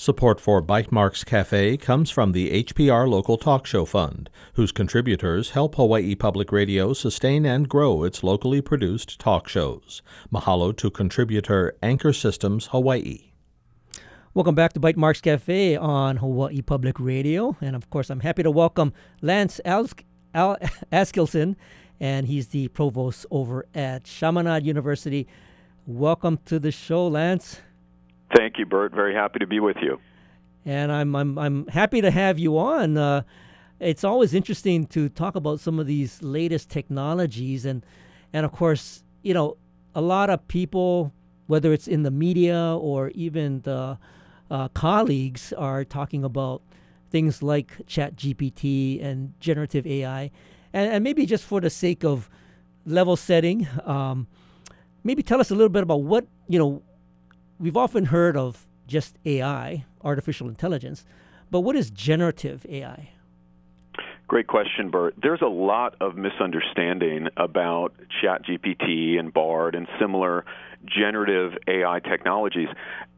Support 0.04 0.42
for 0.42 0.62
Bytemarks 0.62 1.26
Cafe 1.26 1.78
comes 1.78 2.12
from 2.12 2.34
the 2.34 2.66
HPR 2.66 3.08
Local 3.10 3.38
Talk 3.38 3.66
Show 3.66 3.86
Fund, 3.86 4.30
whose 4.56 4.74
contributors 4.74 5.52
help 5.52 5.76
Hawaii 5.76 6.14
Public 6.14 6.52
Radio 6.52 6.92
sustain 6.92 7.46
and 7.46 7.70
grow 7.70 8.04
its 8.04 8.22
locally 8.22 8.60
produced 8.60 9.18
talk 9.18 9.48
shows. 9.48 10.02
Mahalo 10.30 10.76
to 10.76 10.92
contributor 10.92 11.78
Anchor 11.82 12.12
Systems 12.12 12.66
Hawaii. 12.74 13.32
Welcome 14.34 14.56
back 14.56 14.74
to 14.74 14.82
Bytemarks 14.82 15.22
Cafe 15.22 15.78
on 15.78 16.18
Hawaii 16.18 16.62
Public 16.62 17.00
Radio. 17.00 17.56
And 17.62 17.74
of 17.74 17.90
course, 17.90 18.10
I'm 18.10 18.20
happy 18.20 18.44
to 18.44 18.52
welcome 18.52 18.92
Lance 19.22 19.62
Alsk- 19.64 20.04
Al- 20.36 20.58
Askildson, 20.92 21.56
and 22.02 22.28
he's 22.28 22.50
the 22.50 22.68
provost 22.68 23.26
over 23.32 23.68
at 23.74 24.04
Chaminade 24.04 24.66
University. 24.66 25.28
Welcome 25.86 26.40
to 26.48 26.60
the 26.60 26.74
show, 26.74 27.08
Lance. 27.08 27.62
Thank 28.36 28.58
you, 28.58 28.66
Bert. 28.66 28.94
Very 28.94 29.14
happy 29.14 29.40
to 29.40 29.48
be 29.48 29.60
with 29.60 29.78
you. 29.82 30.00
And 30.66 30.92
I'm 30.92 31.16
I'm 31.16 31.38
I'm 31.38 31.68
happy 31.68 32.02
to 32.02 32.10
have 32.10 32.40
you 32.40 32.58
on. 32.58 32.98
Uh, 32.98 33.24
it's 33.80 34.04
always 34.04 34.34
interesting 34.34 34.86
to 34.88 35.10
talk 35.10 35.36
about 35.36 35.60
some 35.60 35.78
of 35.78 35.88
these 35.88 36.24
latest 36.24 36.70
technologies, 36.70 37.66
and 37.66 37.86
and 38.32 38.46
of 38.46 38.52
course, 38.52 39.04
you 39.22 39.34
know, 39.34 39.58
a 39.94 40.02
lot 40.02 40.30
of 40.30 40.48
people, 40.48 41.14
whether 41.48 41.74
it's 41.74 41.88
in 41.88 42.04
the 42.04 42.12
media 42.12 42.58
or 42.58 43.10
even 43.10 43.62
the 43.62 43.98
uh, 44.50 44.68
colleagues, 44.70 45.54
are 45.54 45.84
talking 45.84 46.24
about 46.24 46.62
things 47.10 47.44
like 47.44 47.86
Chat 47.86 48.16
GPT 48.16 49.04
and 49.04 49.34
generative 49.40 49.86
AI, 49.86 50.32
and, 50.72 50.94
and 50.94 51.04
maybe 51.04 51.26
just 51.26 51.44
for 51.44 51.60
the 51.60 51.70
sake 51.70 52.06
of 52.06 52.30
level 52.86 53.16
setting, 53.18 53.68
um, 53.86 54.28
maybe 55.04 55.22
tell 55.22 55.42
us 55.42 55.52
a 55.52 55.56
little 55.56 55.70
bit 55.70 55.84
about 55.84 56.04
what 56.04 56.26
you 56.48 56.58
know 56.58 56.82
we've 57.64 57.78
often 57.78 58.06
heard 58.06 58.36
of 58.36 58.68
just 58.88 59.18
AI, 59.24 59.86
artificial 60.02 60.50
intelligence, 60.50 61.06
but 61.50 61.62
what 61.62 61.78
is 61.78 61.90
generative 61.90 62.66
AI? 62.68 63.12
Great 64.28 64.48
question, 64.48 64.90
Bert. 64.90 65.16
There's 65.22 65.42
a 65.42 65.48
lot 65.48 65.96
of 66.02 66.18
misunderstanding 66.18 67.30
about 67.38 67.94
ChatGPT 68.22 69.18
and 69.18 69.34
BARD 69.34 69.76
and 69.76 69.88
similar 70.00 70.44
generative 70.86 71.54
AI 71.68 72.00
technologies. 72.00 72.68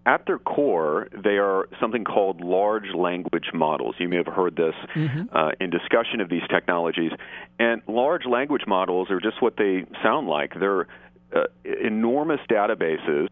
At 0.05 0.27
their 0.27 0.37
core, 0.37 1.07
they 1.11 1.37
are 1.37 1.67
something 1.79 2.03
called 2.03 2.41
large 2.41 2.93
language 2.95 3.47
models. 3.51 3.95
You 3.97 4.09
may 4.09 4.17
have 4.17 4.27
heard 4.27 4.55
this 4.55 4.75
mm-hmm. 4.95 5.35
uh, 5.35 5.51
in 5.59 5.71
discussion 5.71 6.21
of 6.21 6.29
these 6.29 6.43
technologies. 6.51 7.11
And 7.57 7.81
large 7.87 8.25
language 8.25 8.63
models 8.67 9.09
are 9.09 9.19
just 9.19 9.41
what 9.41 9.57
they 9.57 9.85
sound 10.03 10.27
like. 10.27 10.53
They're 10.59 10.87
uh, 11.35 11.45
enormous 11.63 12.39
databases 12.49 13.29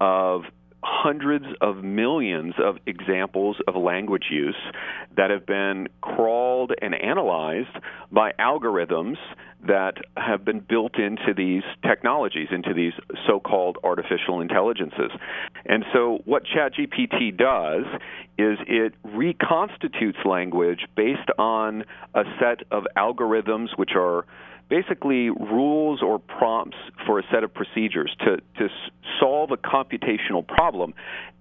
of 0.00 0.42
hundreds 0.84 1.46
of 1.62 1.82
millions 1.82 2.54
of 2.62 2.76
examples 2.86 3.56
of 3.66 3.74
language 3.74 4.26
use 4.30 4.56
that 5.16 5.30
have 5.30 5.46
been 5.46 5.88
crawled 6.02 6.72
and 6.82 6.94
analyzed 6.94 7.76
by 8.12 8.32
algorithms 8.38 9.16
that 9.66 9.94
have 10.16 10.44
been 10.44 10.60
built 10.60 10.98
into 10.98 11.32
these 11.34 11.62
technologies, 11.86 12.48
into 12.50 12.74
these 12.74 12.92
so 13.26 13.40
called 13.40 13.78
artificial 13.82 14.42
intelligences. 14.42 15.10
And 15.64 15.84
so, 15.92 16.20
what 16.26 16.42
ChatGPT 16.44 17.36
does 17.36 17.86
is 18.36 18.58
it 18.66 18.94
reconstitutes 19.04 20.22
language 20.26 20.80
based 20.96 21.30
on 21.38 21.84
a 22.14 22.24
set 22.38 22.66
of 22.70 22.84
algorithms 22.96 23.68
which 23.76 23.92
are 23.96 24.26
basically 24.68 25.30
rules 25.30 26.02
or 26.02 26.18
prompts 26.18 26.76
for 27.06 27.18
a 27.18 27.22
set 27.30 27.44
of 27.44 27.52
procedures 27.52 28.14
to, 28.20 28.36
to 28.58 28.68
solve 29.20 29.50
a 29.50 29.56
computational 29.56 30.46
problem. 30.46 30.94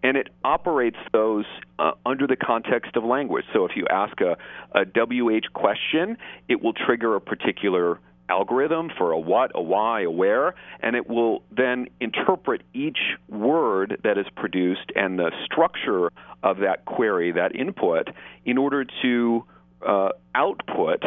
And 0.03 0.18
it 0.18 0.30
operates 0.44 0.98
those 1.13 1.46
uh, 1.80 1.92
under 2.06 2.27
the 2.27 2.36
context 2.36 2.96
of 2.96 3.03
language. 3.03 3.46
So 3.53 3.65
if 3.65 3.72
you 3.75 3.88
ask 3.89 4.20
a, 4.22 4.38
a 4.74 4.86
WH 4.86 5.53
question, 5.53 6.18
it 6.50 6.62
will 6.62 6.74
trigger 6.74 7.15
a 7.15 7.22
particular 7.22 8.00
algorithm 8.30 8.89
for 8.98 9.12
a 9.12 9.20
what, 9.20 9.51
a 9.53 9.62
why, 9.62 10.01
a 10.01 10.12
where, 10.12 10.56
and 10.80 10.96
it 10.96 11.10
will 11.10 11.44
then 11.56 11.88
interpret 12.00 12.62
each 12.74 13.00
word 13.30 14.00
that 14.03 14.18
is 14.18 14.25
produced 14.36 14.92
and 14.96 15.20
the 15.20 15.32
structure 15.46 16.12
of 16.42 16.58
that 16.60 16.86
query, 16.86 17.32
that 17.32 17.56
input, 17.56 18.10
in 18.46 18.58
order 18.58 18.86
to 19.01 19.44
uh, 19.86 20.10
output 20.36 21.03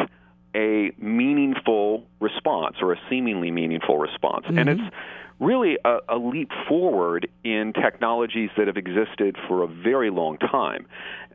a 0.57 0.91
meaningful 0.97 2.03
response 2.19 2.77
or 2.81 2.91
a 2.91 2.97
seemingly 3.09 3.51
meaningful 3.51 3.99
response. 3.99 4.45
Mm-hmm. 4.47 4.57
And 4.57 4.69
it's 4.69 4.95
really 5.39 5.77
a, 5.85 5.99
a, 6.09 6.17
leap 6.17 6.49
forward 6.67 7.29
in 7.43 7.71
technologies 7.73 8.49
that 8.57 8.65
have 8.65 8.75
existed 8.75 9.37
for 9.47 9.61
a 9.61 9.67
very 9.67 10.09
long 10.09 10.37
time. 10.39 10.87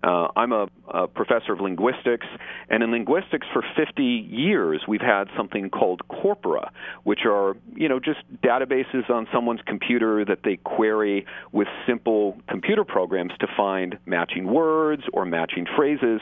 Uh, 0.02 0.26
I'm 0.34 0.50
a, 0.52 0.66
a, 0.92 1.06
professor 1.06 1.52
of 1.52 1.60
linguistics, 1.60 2.26
and 2.68 2.82
in 2.82 2.90
linguistics 2.90 3.46
for 3.52 3.62
50 3.76 4.02
years 4.02 4.82
we've 4.86 5.00
had 5.00 5.24
something 5.36 5.70
called 5.70 6.06
corpora, 6.08 6.70
which 7.04 7.20
are 7.26 7.56
you 7.74 7.88
know 7.88 7.98
just 7.98 8.20
databases 8.42 9.08
on 9.10 9.26
someone's 9.32 9.60
computer 9.66 10.24
that 10.24 10.40
they 10.44 10.56
query 10.56 11.26
with 11.52 11.68
simple 11.86 12.38
computer 12.48 12.84
programs 12.84 13.32
to 13.40 13.46
find 13.56 13.98
matching 14.06 14.52
words 14.52 15.02
or 15.12 15.24
matching 15.24 15.66
phrases. 15.76 16.20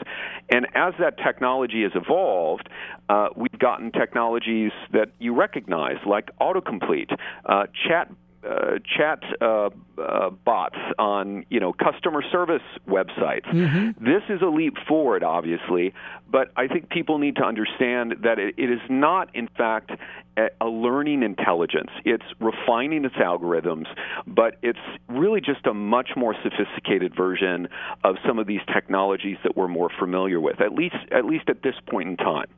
And 0.49 0.67
as 0.75 0.95
that 0.99 1.17
technology 1.19 1.83
has 1.83 1.93
evolved, 1.95 2.69
uh, 3.09 3.29
we've 3.37 3.59
gotten 3.59 3.93
technologies 3.93 4.73
that 4.93 5.11
you 5.19 5.35
recognize, 5.35 5.97
like 6.07 6.31
autocomplete, 6.41 7.15
uh, 7.45 7.67
chat 7.89 8.11
uh, 8.43 8.79
chat 8.97 9.23
uh, 9.43 9.69
uh, 9.99 10.31
bots 10.31 10.79
on 10.99 11.45
you 11.51 11.61
know 11.61 11.73
customer 11.73 12.23
service 12.33 12.63
websites. 12.89 13.47
Mm-hmm. 13.47 14.03
This 14.05 14.23
is 14.31 14.41
a 14.41 14.47
leap 14.47 14.75
forward, 14.89 15.23
obviously, 15.23 15.93
but 16.31 16.51
I 16.57 16.67
think 16.67 16.89
people 16.89 17.19
need 17.19 17.37
to 17.37 17.45
understand 17.45 18.17
that 18.23 18.39
it, 18.39 18.55
it 18.57 18.71
is 18.71 18.81
not, 18.89 19.35
in 19.35 19.49
fact, 19.49 19.91
a, 20.39 20.49
a 20.61 20.67
learning 20.67 21.23
intelligence. 21.23 21.91
It's 22.05 22.25
refining 22.41 23.05
its 23.05 23.17
algorithms, 23.17 23.87
but 24.27 24.57
it's 24.63 24.79
really 25.09 25.41
just 25.43 25.67
a 25.67 25.75
much 25.75 26.11
more 26.17 26.35
sophisticated 26.43 27.15
version 27.15 27.69
of 28.05 28.17
some 28.27 28.39
of 28.39 28.47
these 28.47 28.63
technologies 28.73 29.37
that 29.43 29.57
we're 29.57 29.69
more 29.69 29.91
familiar 29.99 30.41
with, 30.41 30.63
at 30.63 30.73
least 30.73 30.97
at 31.13 31.27
least 31.27 31.49
at 31.49 31.63
this 31.63 31.75
point 31.91 32.09
in 32.09 32.17
time. 32.17 32.49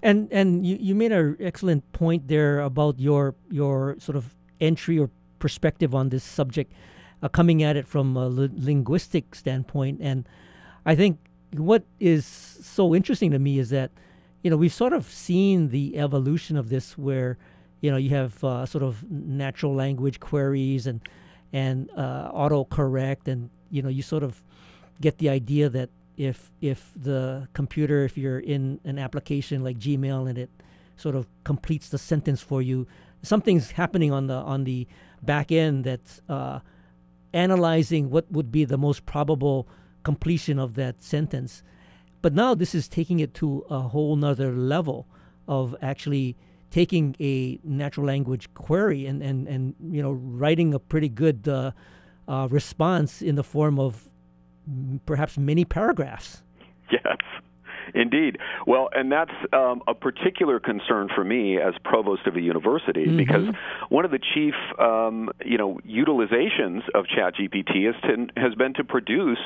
And 0.00 0.28
and 0.30 0.64
you, 0.64 0.76
you 0.78 0.94
made 0.94 1.10
an 1.10 1.36
excellent 1.40 1.90
point 1.92 2.28
there 2.28 2.60
about 2.60 3.00
your 3.00 3.34
your 3.50 3.96
sort 3.98 4.16
of 4.16 4.37
entry 4.60 4.98
or 4.98 5.10
perspective 5.38 5.94
on 5.94 6.08
this 6.08 6.24
subject, 6.24 6.72
uh, 7.22 7.28
coming 7.28 7.62
at 7.62 7.76
it 7.76 7.86
from 7.86 8.16
a 8.16 8.28
li- 8.28 8.50
linguistic 8.54 9.34
standpoint. 9.34 10.00
And 10.00 10.28
I 10.84 10.94
think 10.94 11.18
what 11.52 11.84
is 11.98 12.26
so 12.26 12.94
interesting 12.94 13.30
to 13.30 13.38
me 13.38 13.58
is 13.58 13.70
that, 13.70 13.90
you 14.42 14.50
know, 14.50 14.56
we've 14.56 14.72
sort 14.72 14.92
of 14.92 15.06
seen 15.06 15.68
the 15.68 15.98
evolution 15.98 16.56
of 16.56 16.68
this 16.68 16.96
where, 16.96 17.38
you 17.80 17.90
know, 17.90 17.96
you 17.96 18.10
have 18.10 18.42
uh, 18.44 18.66
sort 18.66 18.84
of 18.84 19.08
natural 19.10 19.74
language 19.74 20.20
queries 20.20 20.86
and 20.86 21.00
and 21.52 21.90
uh, 21.96 22.30
autocorrect, 22.32 23.26
and 23.26 23.50
you 23.70 23.80
know, 23.80 23.88
you 23.88 24.02
sort 24.02 24.22
of 24.22 24.42
get 25.00 25.18
the 25.18 25.28
idea 25.28 25.68
that 25.68 25.88
if 26.16 26.50
if 26.60 26.92
the 26.94 27.48
computer, 27.54 28.04
if 28.04 28.18
you're 28.18 28.40
in 28.40 28.80
an 28.84 28.98
application 28.98 29.64
like 29.64 29.78
Gmail 29.78 30.28
and 30.28 30.36
it 30.36 30.50
sort 30.96 31.14
of 31.14 31.26
completes 31.44 31.88
the 31.88 31.98
sentence 31.98 32.42
for 32.42 32.60
you, 32.60 32.86
something's 33.22 33.72
happening 33.72 34.12
on 34.12 34.26
the 34.26 34.34
on 34.34 34.64
the 34.64 34.86
back 35.22 35.50
end 35.50 35.84
that's 35.84 36.20
uh, 36.28 36.60
analyzing 37.32 38.10
what 38.10 38.30
would 38.30 38.50
be 38.50 38.64
the 38.64 38.78
most 38.78 39.06
probable 39.06 39.68
completion 40.02 40.58
of 40.58 40.74
that 40.74 41.02
sentence. 41.02 41.62
But 42.22 42.34
now 42.34 42.54
this 42.54 42.74
is 42.74 42.88
taking 42.88 43.20
it 43.20 43.34
to 43.34 43.64
a 43.70 43.80
whole 43.80 44.16
nother 44.16 44.52
level 44.52 45.06
of 45.46 45.74
actually 45.80 46.36
taking 46.70 47.16
a 47.20 47.58
natural 47.64 48.06
language 48.06 48.52
query 48.54 49.06
and, 49.06 49.22
and, 49.22 49.48
and 49.48 49.74
you 49.90 50.02
know 50.02 50.12
writing 50.12 50.74
a 50.74 50.78
pretty 50.78 51.08
good 51.08 51.48
uh, 51.48 51.72
uh, 52.26 52.48
response 52.50 53.22
in 53.22 53.36
the 53.36 53.44
form 53.44 53.78
of 53.78 54.08
perhaps 55.06 55.38
many 55.38 55.64
paragraphs. 55.64 56.42
Yes. 56.90 57.16
Indeed. 57.94 58.38
Well, 58.66 58.88
and 58.94 59.10
that's 59.10 59.32
um, 59.52 59.82
a 59.86 59.94
particular 59.94 60.60
concern 60.60 61.08
for 61.14 61.24
me 61.24 61.58
as 61.58 61.74
provost 61.84 62.26
of 62.26 62.36
a 62.36 62.40
university 62.40 63.06
mm-hmm. 63.06 63.16
because 63.16 63.46
one 63.88 64.04
of 64.04 64.10
the 64.10 64.18
chief, 64.34 64.54
um, 64.78 65.30
you 65.44 65.58
know, 65.58 65.80
utilizations 65.86 66.82
of 66.94 67.06
ChatGPT 67.06 67.86
has, 67.86 67.94
to, 68.02 68.26
has 68.36 68.54
been 68.54 68.74
to 68.74 68.84
produce 68.84 69.38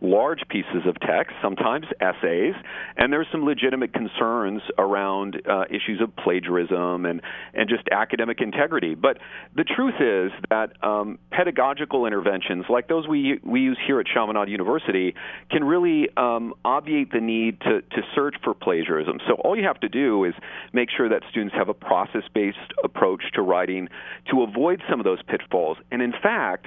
large 0.00 0.40
pieces 0.48 0.86
of 0.86 0.98
text, 1.00 1.34
sometimes 1.42 1.86
essays, 2.00 2.54
and 2.96 3.12
there's 3.12 3.26
some 3.30 3.44
legitimate 3.44 3.92
concerns 3.92 4.62
around 4.78 5.40
uh, 5.48 5.64
issues 5.70 6.00
of 6.00 6.14
plagiarism 6.16 7.06
and 7.06 7.20
and 7.54 7.68
just 7.68 7.82
academic 7.90 8.40
integrity. 8.40 8.94
But 8.94 9.18
the 9.54 9.64
truth 9.64 9.94
is 10.00 10.32
that 10.50 10.72
um, 10.84 11.18
pedagogical 11.30 12.06
interventions 12.06 12.66
like 12.68 12.88
those 12.88 13.06
we 13.08 13.40
we 13.42 13.60
use 13.60 13.78
here 13.86 14.00
at 14.00 14.06
Chaminade 14.06 14.48
University 14.48 15.14
can 15.50 15.64
really 15.64 16.08
um, 16.16 16.54
obviate 16.64 17.12
the 17.12 17.20
need 17.20 17.60
to 17.60 17.82
to 17.92 18.02
search 18.14 18.36
for 18.42 18.54
plagiarism. 18.54 19.18
So 19.26 19.34
all 19.34 19.56
you 19.56 19.64
have 19.64 19.80
to 19.80 19.88
do 19.88 20.24
is 20.24 20.34
make 20.72 20.88
sure 20.90 21.08
that 21.08 21.22
students 21.30 21.54
have 21.54 21.68
a 21.68 21.74
process-based 21.74 22.58
approach 22.84 23.22
to 23.34 23.42
writing 23.42 23.88
to 24.30 24.42
avoid 24.42 24.82
some 24.88 25.00
of 25.00 25.04
those 25.04 25.22
pitfalls. 25.22 25.78
And 25.90 26.02
in 26.02 26.12
fact, 26.12 26.66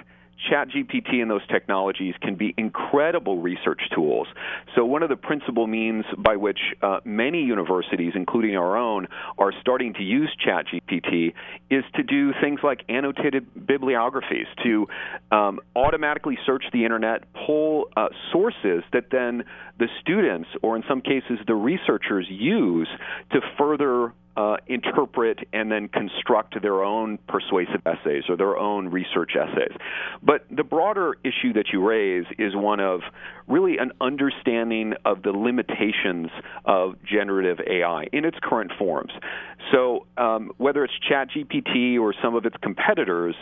ChatGPT 0.50 1.22
and 1.22 1.30
those 1.30 1.46
technologies 1.48 2.16
can 2.22 2.36
be 2.36 2.54
incredible 2.58 3.42
research 3.42 3.82
tools. 3.94 4.28
So, 4.76 4.86
one 4.86 5.04
of 5.04 5.10
the 5.10 5.16
principal 5.16 5.68
means 5.68 6.06
by 6.18 6.36
which 6.36 6.60
uh, 6.82 7.00
many 7.06 7.44
universities, 7.44 8.14
including 8.16 8.56
our 8.58 8.78
own, 8.78 9.08
are 9.38 9.52
starting 9.62 9.94
to 9.96 10.04
use 10.04 10.36
ChatGPT 10.46 11.34
is 11.70 11.84
to 11.96 12.04
do 12.04 12.34
things 12.42 12.60
like 12.64 12.82
annotated 12.90 13.48
bibliographies, 13.66 14.48
to 14.64 14.88
um, 15.32 15.60
automatically 15.76 16.38
search 16.46 16.64
the 16.74 16.84
internet, 16.84 17.24
pull 17.46 17.90
uh, 17.96 18.10
sources 18.32 18.84
that 18.92 19.06
then 19.12 19.44
the 19.80 19.88
students, 20.02 20.50
or 20.62 20.76
in 20.76 20.84
some 20.88 21.02
cases 21.02 21.40
the 21.48 21.56
researchers, 21.56 22.28
use 22.30 22.88
to 23.32 23.40
further 23.58 24.14
uh, 24.36 24.58
interpret 24.68 25.40
and 25.54 25.72
then 25.72 25.88
construct 25.88 26.60
their 26.62 26.84
own 26.84 27.18
persuasive 27.28 27.82
essays 27.86 28.24
or 28.30 28.36
their 28.36 28.58
own 28.58 28.90
research 28.90 29.32
essays. 29.36 29.76
But 30.22 30.46
the 30.50 30.64
broader 30.64 31.18
issue 31.24 31.54
that 31.54 31.68
you 31.72 31.86
raise 31.86 32.26
is 32.38 32.56
one 32.56 32.80
of 32.80 33.02
really 33.48 33.78
an 33.78 33.92
understanding 34.02 34.94
of 35.06 35.24
the 35.24 35.32
limitations 35.32 36.30
of 36.66 36.96
generative 37.04 37.60
AI 37.70 38.06
in 38.12 38.26
its 38.26 38.38
current 38.42 38.72
forms. 38.78 39.12
So, 39.72 40.06
um, 40.18 40.52
whether 40.58 40.84
it's 40.84 40.94
ChatGPT 41.10 42.00
or 42.00 42.14
some 42.22 42.36
of 42.36 42.46
its 42.46 42.56
competitors, 42.62 43.36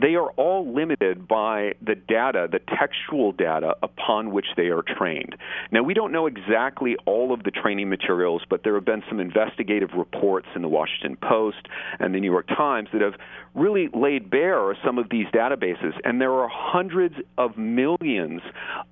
they 0.00 0.14
are 0.14 0.30
all 0.32 0.72
limited 0.72 1.28
by 1.28 1.74
the 1.84 1.94
data, 1.94 2.48
the 2.50 2.60
textual 2.78 3.32
data 3.32 3.74
upon 3.82 4.30
which 4.30 4.46
they 4.56 4.68
are 4.68 4.82
trained. 4.82 5.36
Now, 5.70 5.82
we 5.82 5.94
don't 5.94 6.12
know 6.12 6.26
exactly 6.26 6.96
all 7.04 7.32
of 7.32 7.42
the 7.42 7.50
training 7.50 7.88
materials, 7.88 8.42
but 8.48 8.62
there 8.64 8.74
have 8.74 8.84
been 8.84 9.02
some 9.08 9.20
investigative 9.20 9.90
reports 9.96 10.48
in 10.54 10.62
the 10.62 10.68
Washington 10.68 11.16
Post 11.16 11.68
and 11.98 12.14
the 12.14 12.20
New 12.20 12.30
York 12.30 12.48
Times 12.48 12.88
that 12.92 13.02
have 13.02 13.14
really 13.54 13.88
laid 13.94 14.30
bare 14.30 14.76
some 14.84 14.98
of 14.98 15.08
these 15.10 15.26
databases. 15.28 15.92
And 16.04 16.20
there 16.20 16.32
are 16.32 16.48
hundreds 16.50 17.14
of 17.38 17.56
millions 17.56 18.42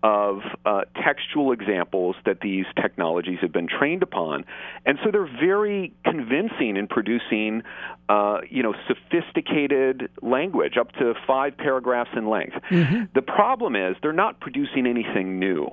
of 0.03 0.39
uh, 0.65 0.83
textual 1.03 1.53
examples 1.53 2.17
that 2.25 2.41
these 2.41 2.65
technologies 2.81 3.39
have 3.43 3.53
been 3.53 3.69
trained 3.69 4.03
upon. 4.03 4.45
And 4.87 4.99
so 5.05 5.11
they're 5.11 5.31
very 5.41 5.93
convincing 6.05 6.74
in 6.77 6.87
producing, 6.87 7.63
uh, 8.09 8.39
you 8.49 8.63
know, 8.63 8.75
sophisticated 8.87 10.11
language 10.23 10.77
up 10.79 10.93
to 10.93 11.15
five 11.27 11.57
paragraphs 11.57 12.11
in 12.17 12.29
length. 12.29 12.57
Mm-hmm. 12.71 13.05
The 13.15 13.23
problem 13.23 13.77
is 13.77 13.97
they're 14.03 14.13
not 14.13 14.41
producing 14.41 14.87
anything 14.87 15.39
new, 15.39 15.69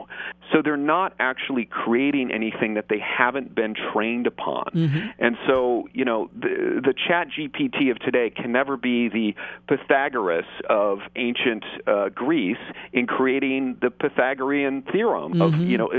so 0.52 0.62
they're 0.64 0.78
not 0.78 1.14
actually 1.20 1.66
creating 1.66 2.32
anything 2.32 2.76
that 2.76 2.86
they 2.90 3.00
haven't 3.00 3.54
been 3.56 3.76
trained 3.94 4.28
upon. 4.28 4.66
Mm-hmm. 4.74 5.08
And 5.20 5.38
so, 5.48 5.88
you 5.94 6.06
know, 6.06 6.30
the, 6.34 6.82
the 6.84 6.94
Chat 6.94 7.28
GPT 7.30 7.92
of 7.92 8.00
today 8.00 8.30
can 8.30 8.52
never 8.52 8.78
be 8.78 9.10
the 9.10 9.34
Pythagoras 9.68 10.46
of 10.70 11.00
ancient 11.16 11.64
uh, 11.88 12.10
Greece 12.10 12.58
in 12.94 13.08
creating 13.08 13.78
the 13.82 13.90
Pythagorean 13.90 14.84
theorem 14.92 15.34
mm-hmm. 15.34 15.42
of, 15.42 15.56
you 15.56 15.78
know, 15.78 15.92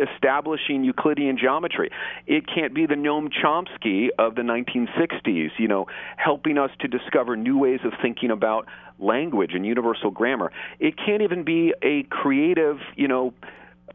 establishing 0.00 0.84
Euclidean 0.84 1.38
geometry. 1.38 1.90
It 2.26 2.44
can't 2.46 2.74
be 2.74 2.86
the 2.86 2.94
Noam 2.94 3.28
Chomsky 3.32 4.08
of 4.18 4.34
the 4.34 4.42
1960s, 4.42 5.50
you 5.58 5.68
know, 5.68 5.86
helping 6.16 6.58
us 6.58 6.70
to 6.80 6.88
discover 6.88 7.36
new 7.36 7.58
ways 7.58 7.80
of 7.84 7.92
thinking 8.00 8.30
about 8.30 8.66
language 8.98 9.52
and 9.54 9.64
universal 9.64 10.10
grammar. 10.10 10.52
It 10.80 10.96
can't 10.96 11.22
even 11.22 11.44
be 11.44 11.74
a 11.82 12.02
creative, 12.04 12.78
you 12.96 13.08
know, 13.08 13.32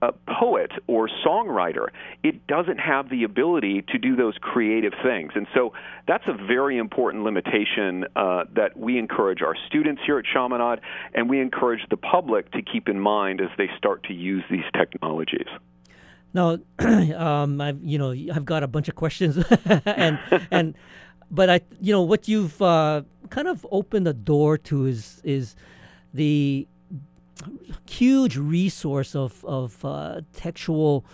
a 0.01 0.11
poet 0.11 0.71
or 0.87 1.09
songwriter. 1.25 1.87
It 2.23 2.45
doesn't 2.47 2.79
have 2.79 3.09
the 3.09 3.23
ability 3.23 3.83
to 3.89 3.97
do 3.97 4.15
those 4.15 4.35
creative 4.41 4.93
things. 5.03 5.31
And 5.35 5.47
so 5.53 5.73
that's 6.07 6.25
a 6.27 6.33
very 6.33 6.77
important 6.77 7.23
limitation 7.23 8.05
uh, 8.15 8.43
that 8.55 8.77
we 8.77 8.97
encourage 8.97 9.41
our 9.41 9.55
students 9.67 10.01
here 10.05 10.19
at 10.19 10.25
Chaminade 10.25 10.79
and 11.13 11.29
we 11.29 11.39
encourage 11.39 11.81
the 11.89 11.97
public 11.97 12.51
to 12.51 12.61
keep 12.61 12.89
in 12.89 12.99
mind 12.99 13.39
as 13.39 13.49
they 13.57 13.69
start 13.77 14.03
to 14.05 14.13
use 14.13 14.43
these 14.51 14.65
technologies. 14.77 15.47
Now, 16.33 16.57
um, 16.79 17.61
I've 17.61 17.83
you 17.83 17.97
know 17.97 18.11
I've 18.11 18.45
got 18.45 18.63
a 18.63 18.67
bunch 18.67 18.89
of 18.89 18.95
questions, 18.95 19.37
and 19.85 20.19
and 20.51 20.75
but 21.29 21.49
I 21.49 21.61
you 21.79 21.93
know 21.93 22.01
what 22.01 22.27
you've 22.27 22.61
uh, 22.61 23.03
kind 23.29 23.47
of 23.47 23.65
opened 23.71 24.07
the 24.07 24.13
door 24.13 24.57
to 24.69 24.85
is 24.85 25.21
is 25.23 25.55
the 26.13 26.67
huge 27.89 28.37
resource 28.37 29.15
of 29.15 29.43
of 29.45 29.83
uh, 29.85 30.21
textual 30.33 31.05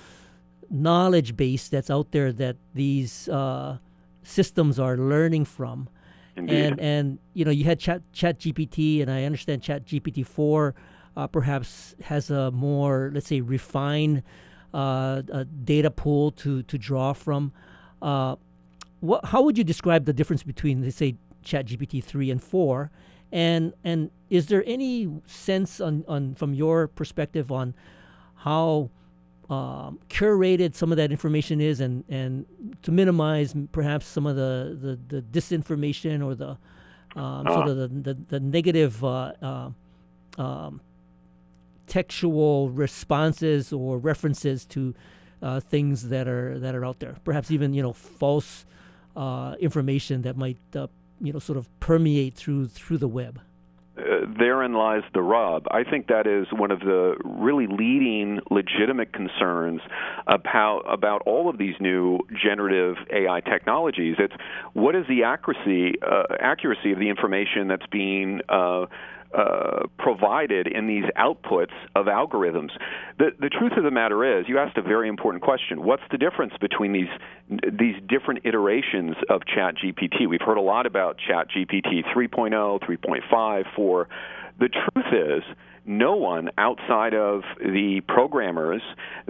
knowledge 0.69 1.35
base 1.35 1.67
that's 1.67 1.89
out 1.89 2.11
there 2.11 2.31
that 2.31 2.55
these 2.73 3.27
uh, 3.29 3.77
systems 4.23 4.79
are 4.79 4.95
learning 4.97 5.45
from. 5.45 5.89
Indeed. 6.35 6.55
And 6.55 6.79
and 6.79 7.19
you 7.33 7.43
know 7.43 7.51
you 7.51 7.65
had 7.65 7.79
Chat 7.79 8.01
Chat 8.13 8.39
GPT, 8.39 9.01
and 9.01 9.11
I 9.11 9.25
understand 9.25 9.63
Chat 9.63 9.85
GPT 9.85 10.25
four 10.25 10.75
uh, 11.17 11.27
perhaps 11.27 11.95
has 12.03 12.29
a 12.29 12.51
more 12.51 13.11
let's 13.13 13.27
say 13.27 13.41
refined 13.41 14.23
a 14.73 15.45
data 15.45 15.91
pool 15.91 16.31
to 16.31 16.63
to 16.63 16.77
draw 16.77 17.13
from. 17.13 17.51
Uh, 18.01 18.35
what 18.99 19.25
how 19.25 19.41
would 19.41 19.57
you 19.57 19.63
describe 19.63 20.05
the 20.05 20.13
difference 20.13 20.43
between 20.43 20.83
let's 20.83 20.97
say 20.97 21.15
ChatGPT 21.43 22.03
three 22.03 22.29
and 22.29 22.41
four, 22.41 22.91
and 23.31 23.73
and 23.83 24.11
is 24.29 24.47
there 24.47 24.63
any 24.65 25.21
sense 25.25 25.79
on, 25.79 26.03
on 26.07 26.35
from 26.35 26.53
your 26.53 26.87
perspective 26.87 27.51
on 27.51 27.73
how 28.35 28.89
um, 29.49 29.99
curated 30.09 30.75
some 30.75 30.91
of 30.91 30.97
that 30.97 31.11
information 31.11 31.59
is, 31.59 31.79
and, 31.79 32.03
and 32.07 32.45
to 32.83 32.91
minimize 32.91 33.55
perhaps 33.71 34.05
some 34.05 34.27
of 34.27 34.35
the, 34.35 34.77
the, 34.79 35.15
the 35.15 35.21
disinformation 35.23 36.23
or 36.23 36.35
the 36.35 36.49
um, 37.15 37.47
uh. 37.47 37.53
sort 37.53 37.67
of 37.67 37.77
the, 37.77 37.87
the, 37.87 38.13
the 38.27 38.39
negative 38.39 39.03
uh, 39.03 39.33
uh, 39.41 39.69
um, 40.37 40.81
textual 41.89 42.69
responses 42.69 43.73
or 43.73 43.97
references 43.97 44.65
to 44.67 44.95
uh, 45.41 45.59
things 45.59 46.09
that 46.09 46.27
are 46.27 46.57
that 46.59 46.75
are 46.75 46.85
out 46.85 46.99
there. 46.99 47.17
Perhaps 47.25 47.51
even 47.51 47.73
you 47.73 47.81
know 47.81 47.93
false 47.93 48.65
uh, 49.17 49.55
information 49.59 50.21
that 50.21 50.37
might 50.37 50.59
uh, 50.75 50.87
you 51.19 51.33
know 51.33 51.39
sort 51.39 51.57
of 51.57 51.67
permeate 51.81 52.35
through 52.35 52.67
through 52.67 52.97
the 52.97 53.07
web. 53.07 53.41
Uh, 53.97 54.25
therein 54.37 54.73
lies 54.73 55.03
the 55.13 55.21
rub. 55.21 55.65
I 55.71 55.83
think 55.83 56.07
that 56.07 56.25
is 56.25 56.47
one 56.53 56.71
of 56.71 56.79
the 56.79 57.15
really 57.25 57.67
leading 57.67 58.39
legitimate 58.49 59.11
concerns 59.11 59.81
about 60.27 60.83
about 60.87 61.21
all 61.25 61.49
of 61.49 61.57
these 61.57 61.75
new 61.79 62.19
generative 62.41 62.95
AI 63.11 63.41
technologies. 63.41 64.15
It's 64.19 64.33
what 64.73 64.95
is 64.95 65.05
the 65.09 65.23
accuracy 65.23 65.95
uh, 66.01 66.23
accuracy 66.39 66.91
of 66.91 66.99
the 66.99 67.09
information 67.09 67.67
that's 67.67 67.87
being 67.91 68.41
uh, 68.47 68.85
uh, 69.37 69.83
provided 69.97 70.67
in 70.67 70.87
these 70.87 71.03
outputs 71.17 71.73
of 71.95 72.07
algorithms. 72.07 72.69
The, 73.17 73.29
the 73.39 73.49
truth 73.49 73.73
of 73.77 73.83
the 73.83 73.91
matter 73.91 74.39
is, 74.39 74.45
you 74.47 74.57
asked 74.57 74.77
a 74.77 74.81
very 74.81 75.07
important 75.07 75.43
question. 75.43 75.83
What's 75.83 76.03
the 76.11 76.17
difference 76.17 76.53
between 76.59 76.93
these 76.93 77.09
these 77.49 77.95
different 78.07 78.41
iterations 78.45 79.15
of 79.29 79.41
ChatGPT? 79.41 80.27
We've 80.27 80.41
heard 80.41 80.57
a 80.57 80.61
lot 80.61 80.85
about 80.85 81.17
ChatGPT 81.29 82.03
3.0, 82.15 82.79
3.5, 82.81 83.63
4. 83.75 84.07
The 84.59 84.69
truth 84.69 85.05
is 85.13 85.43
no 85.89 86.15
one 86.15 86.51
outside 86.57 87.15
of 87.15 87.41
the 87.57 88.01
programmers 88.07 88.81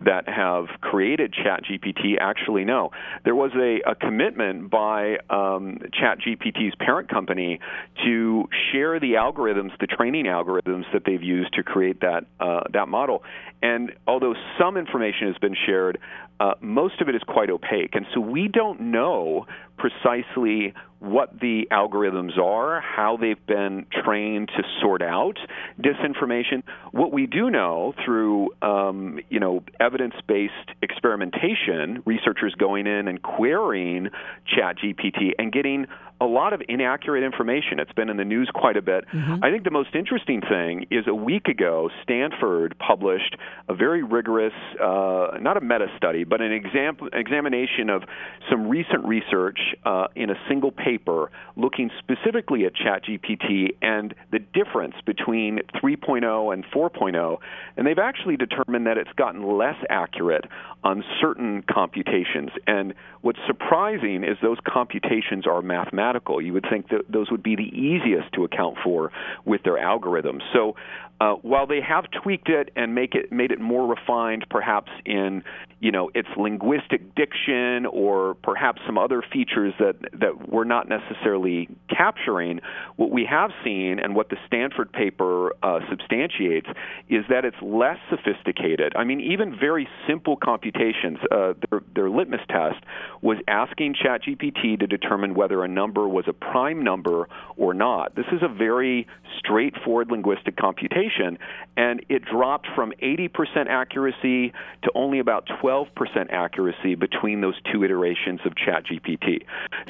that 0.04 0.28
have 0.28 0.65
created 0.82 1.34
ChatGPT 1.34 2.15
actually 2.19 2.65
know. 2.65 2.91
There 3.24 3.34
was 3.34 3.52
a, 3.56 3.89
a 3.89 3.95
commitment 3.95 4.69
by 4.69 5.19
um, 5.30 5.80
ChatGPT's 5.93 6.76
parent 6.78 7.10
company 7.10 7.62
to 8.04 8.50
share 8.72 9.00
the 9.00 9.13
algorithms, 9.13 9.72
the 9.80 9.88
training 9.88 10.26
algorithms 10.26 10.84
that 10.91 11.04
they've 11.06 11.24
used 11.24 11.54
to 11.54 11.63
create 11.63 12.02
that 12.02 12.26
uh, 12.41 12.63
that 12.74 12.89
model. 12.89 13.24
And 13.62 13.93
although 14.06 14.36
some 14.60 14.76
information 14.76 15.28
has 15.28 15.38
been 15.38 15.56
shared, 15.65 15.98
uh, 16.39 16.54
most 16.62 17.02
of 17.02 17.10
it 17.10 17.15
is 17.15 17.22
quite 17.28 17.50
opaque. 17.50 17.91
And 17.93 18.06
so 18.13 18.19
we 18.19 18.48
don't 18.48 18.80
know 18.80 19.45
precisely 19.80 20.74
what 21.00 21.39
the 21.39 21.68
algorithms 21.72 22.38
are, 22.38 22.82
how 22.82 23.18
they've 23.18 23.46
been 23.48 23.86
trained 24.04 24.50
to 24.50 24.63
sort 24.82 25.02
out 25.02 25.38
disinformation. 25.82 26.62
What 26.92 27.13
we 27.13 27.26
do 27.26 27.50
know 27.50 27.94
through, 28.04 28.50
um, 28.62 29.20
you 29.30 29.39
know, 29.39 29.63
evidence-based 29.80 30.54
experimentation, 30.82 32.04
researchers 32.06 32.54
going 32.56 32.86
in 32.86 33.08
and 33.08 33.22
querying 33.22 34.10
ChatGPT 34.54 35.32
and 35.39 35.54
getting 35.54 35.88
a 36.21 36.25
lot 36.25 36.53
of 36.53 36.62
inaccurate 36.67 37.23
information. 37.23 37.79
It's 37.79 37.91
been 37.93 38.10
in 38.10 38.17
the 38.17 38.25
news 38.25 38.49
quite 38.53 38.75
a 38.75 38.82
bit. 38.82 39.05
Mm-hmm. 39.13 39.43
I 39.43 39.51
think 39.51 39.63
the 39.63 39.71
most 39.71 39.95
interesting 39.95 40.41
thing 40.41 40.86
is 40.91 41.05
a 41.08 41.15
week 41.15 41.47
ago, 41.47 41.89
Stanford 42.03 42.75
published 42.77 43.38
a 43.69 43.73
very 43.73 44.03
rigorous, 44.03 44.53
uh, 44.82 45.38
not 45.39 45.55
a 45.55 45.62
meta 45.62 45.88
study, 45.95 46.25
but 46.25 46.41
an 46.41 46.51
exam- 46.51 46.97
examination 47.13 47.89
of 47.89 48.03
some 48.49 48.67
recent 48.67 49.05
research 49.05 49.60
uh, 49.86 50.08
in 50.15 50.29
a 50.29 50.36
single 50.49 50.71
paper 50.71 51.32
looking 51.55 51.89
specifically 51.99 52.65
at 52.65 52.73
ChatGPT 52.75 53.75
and 53.82 54.13
the 54.32 54.39
difference 54.39 54.95
between 55.05 55.60
3.0 55.82 56.53
and 56.53 56.65
4.0. 56.65 57.38
And 57.77 57.88
they've 57.88 57.97
actually 57.97 58.36
determined 58.36 58.88
that 58.88 58.97
it's 58.97 59.12
gotten 59.15 59.58
less 59.58 59.77
accurate 59.89 60.45
on 60.84 61.03
certain 61.21 61.63
computations. 61.63 62.49
And 62.67 62.93
what's 63.21 63.39
surprising 63.47 64.23
is 64.23 64.38
those 64.41 64.60
computations 64.65 65.47
are 65.47 65.62
mathematical. 65.62 66.09
You 66.41 66.54
would 66.54 66.65
think 66.69 66.89
that 66.89 67.02
those 67.10 67.32
would 67.32 67.43
be 67.43 67.56
the 67.56 67.63
easiest 67.63 68.32
to 68.34 68.43
account 68.43 68.78
for 68.84 69.12
with 69.45 69.63
their 69.63 69.78
algorithms. 69.78 70.41
So 70.54 70.76
uh, 71.22 71.34
while 71.41 71.67
they 71.67 71.82
have 71.82 72.06
tweaked 72.24 72.48
it 72.48 72.72
and 72.78 72.95
make 72.95 73.13
it 73.13 73.32
made 73.32 73.52
it 73.52 73.60
more 73.60 73.86
refined, 73.86 74.45
perhaps 74.50 74.89
in 75.06 75.43
you 75.82 75.91
know 75.91 76.10
its 76.15 76.30
linguistic 76.38 77.13
diction 77.15 77.86
or 77.88 78.36
perhaps 78.36 78.82
some 78.86 78.98
other 78.98 79.22
features 79.22 79.74
that 79.80 79.95
that 80.13 80.50
we're 80.50 80.63
not 80.63 80.88
necessarily 80.88 81.67
capturing, 81.89 82.62
what 82.95 83.12
we 83.12 83.26
have 83.30 83.52
seen 83.65 84.00
and 84.00 84.15
what 84.15 84.30
the 84.30 84.38
Stanford 84.48 84.93
paper 84.93 85.54
uh, 85.62 85.80
substantiates 85.89 86.67
is 87.10 87.26
that 87.30 87.43
it's 87.43 87.62
less 87.62 87.98
sophisticated. 88.10 88.93
I 88.95 89.04
mean, 89.04 89.19
even 89.19 89.58
very 89.60 89.89
simple 90.08 90.38
computations. 90.38 91.17
Uh, 91.30 91.54
their, 91.69 91.82
their 91.95 92.10
litmus 92.10 92.41
test 92.48 92.82
was 93.22 93.38
asking 93.48 93.95
ChatGPT 93.95 94.80
to 94.80 94.88
determine 94.88 95.34
whether 95.34 95.65
a 95.65 95.67
number 95.67 95.99
was 96.08 96.26
a 96.28 96.34
prime 96.34 96.84
number 96.84 97.28
or 97.58 97.74
not. 97.74 98.16
This 98.16 98.26
is 98.32 98.42
a 98.42 98.48
very 98.48 99.08
straightforward 99.38 100.12
linguistic 100.12 100.56
computation, 100.56 101.38
and 101.78 102.06
it 102.10 102.24
dropped 102.26 102.68
from 102.76 102.92
80% 103.02 103.68
accuracy 103.68 104.54
to 104.84 104.92
only 104.96 105.20
about 105.20 105.48
12% 105.62 105.88
accuracy 106.32 106.96
between 106.96 107.42
those 107.42 107.56
two 107.72 107.84
iterations 107.84 108.40
of 108.46 108.54
ChatGPT. 108.54 109.46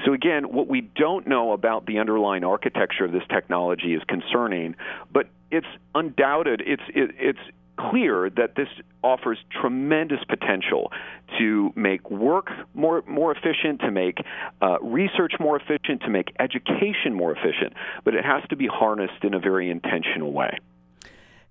So, 0.06 0.14
again, 0.14 0.52
what 0.52 0.68
we 0.68 0.82
don't 0.82 1.28
know 1.28 1.52
about 1.52 1.86
the 1.86 2.00
underlying 2.00 2.44
architecture 2.44 3.06
of 3.06 3.12
this 3.12 3.24
technology 3.30 3.94
is 3.94 4.04
concerning, 4.08 4.76
but 5.12 5.28
it's 5.52 5.68
undoubted, 5.96 6.62
it's, 6.66 6.84
it, 6.90 7.12
it's 7.18 7.40
clear 7.80 8.30
that 8.30 8.56
this 8.56 8.68
offers 9.04 9.38
tremendous 9.62 10.20
potential 10.28 10.92
to 11.38 11.72
make 11.76 12.10
work 12.10 12.48
more 12.74 13.04
more 13.08 13.32
efficient, 13.32 13.80
to 13.82 13.92
make 13.92 14.18
uh, 14.62 14.78
research 14.82 15.34
more 15.40 15.56
efficient, 15.56 16.02
to 16.02 16.10
make 16.10 16.28
education 16.40 17.14
more 17.14 17.32
efficient. 17.32 17.74
But 18.04 18.14
it 18.16 18.26
has 18.26 18.44
to 18.50 18.56
be 18.56 18.68
harnessed 18.68 19.24
in 19.24 19.34
a 19.34 19.40
very 19.40 19.70
intentional 19.70 20.32
way. 20.34 20.58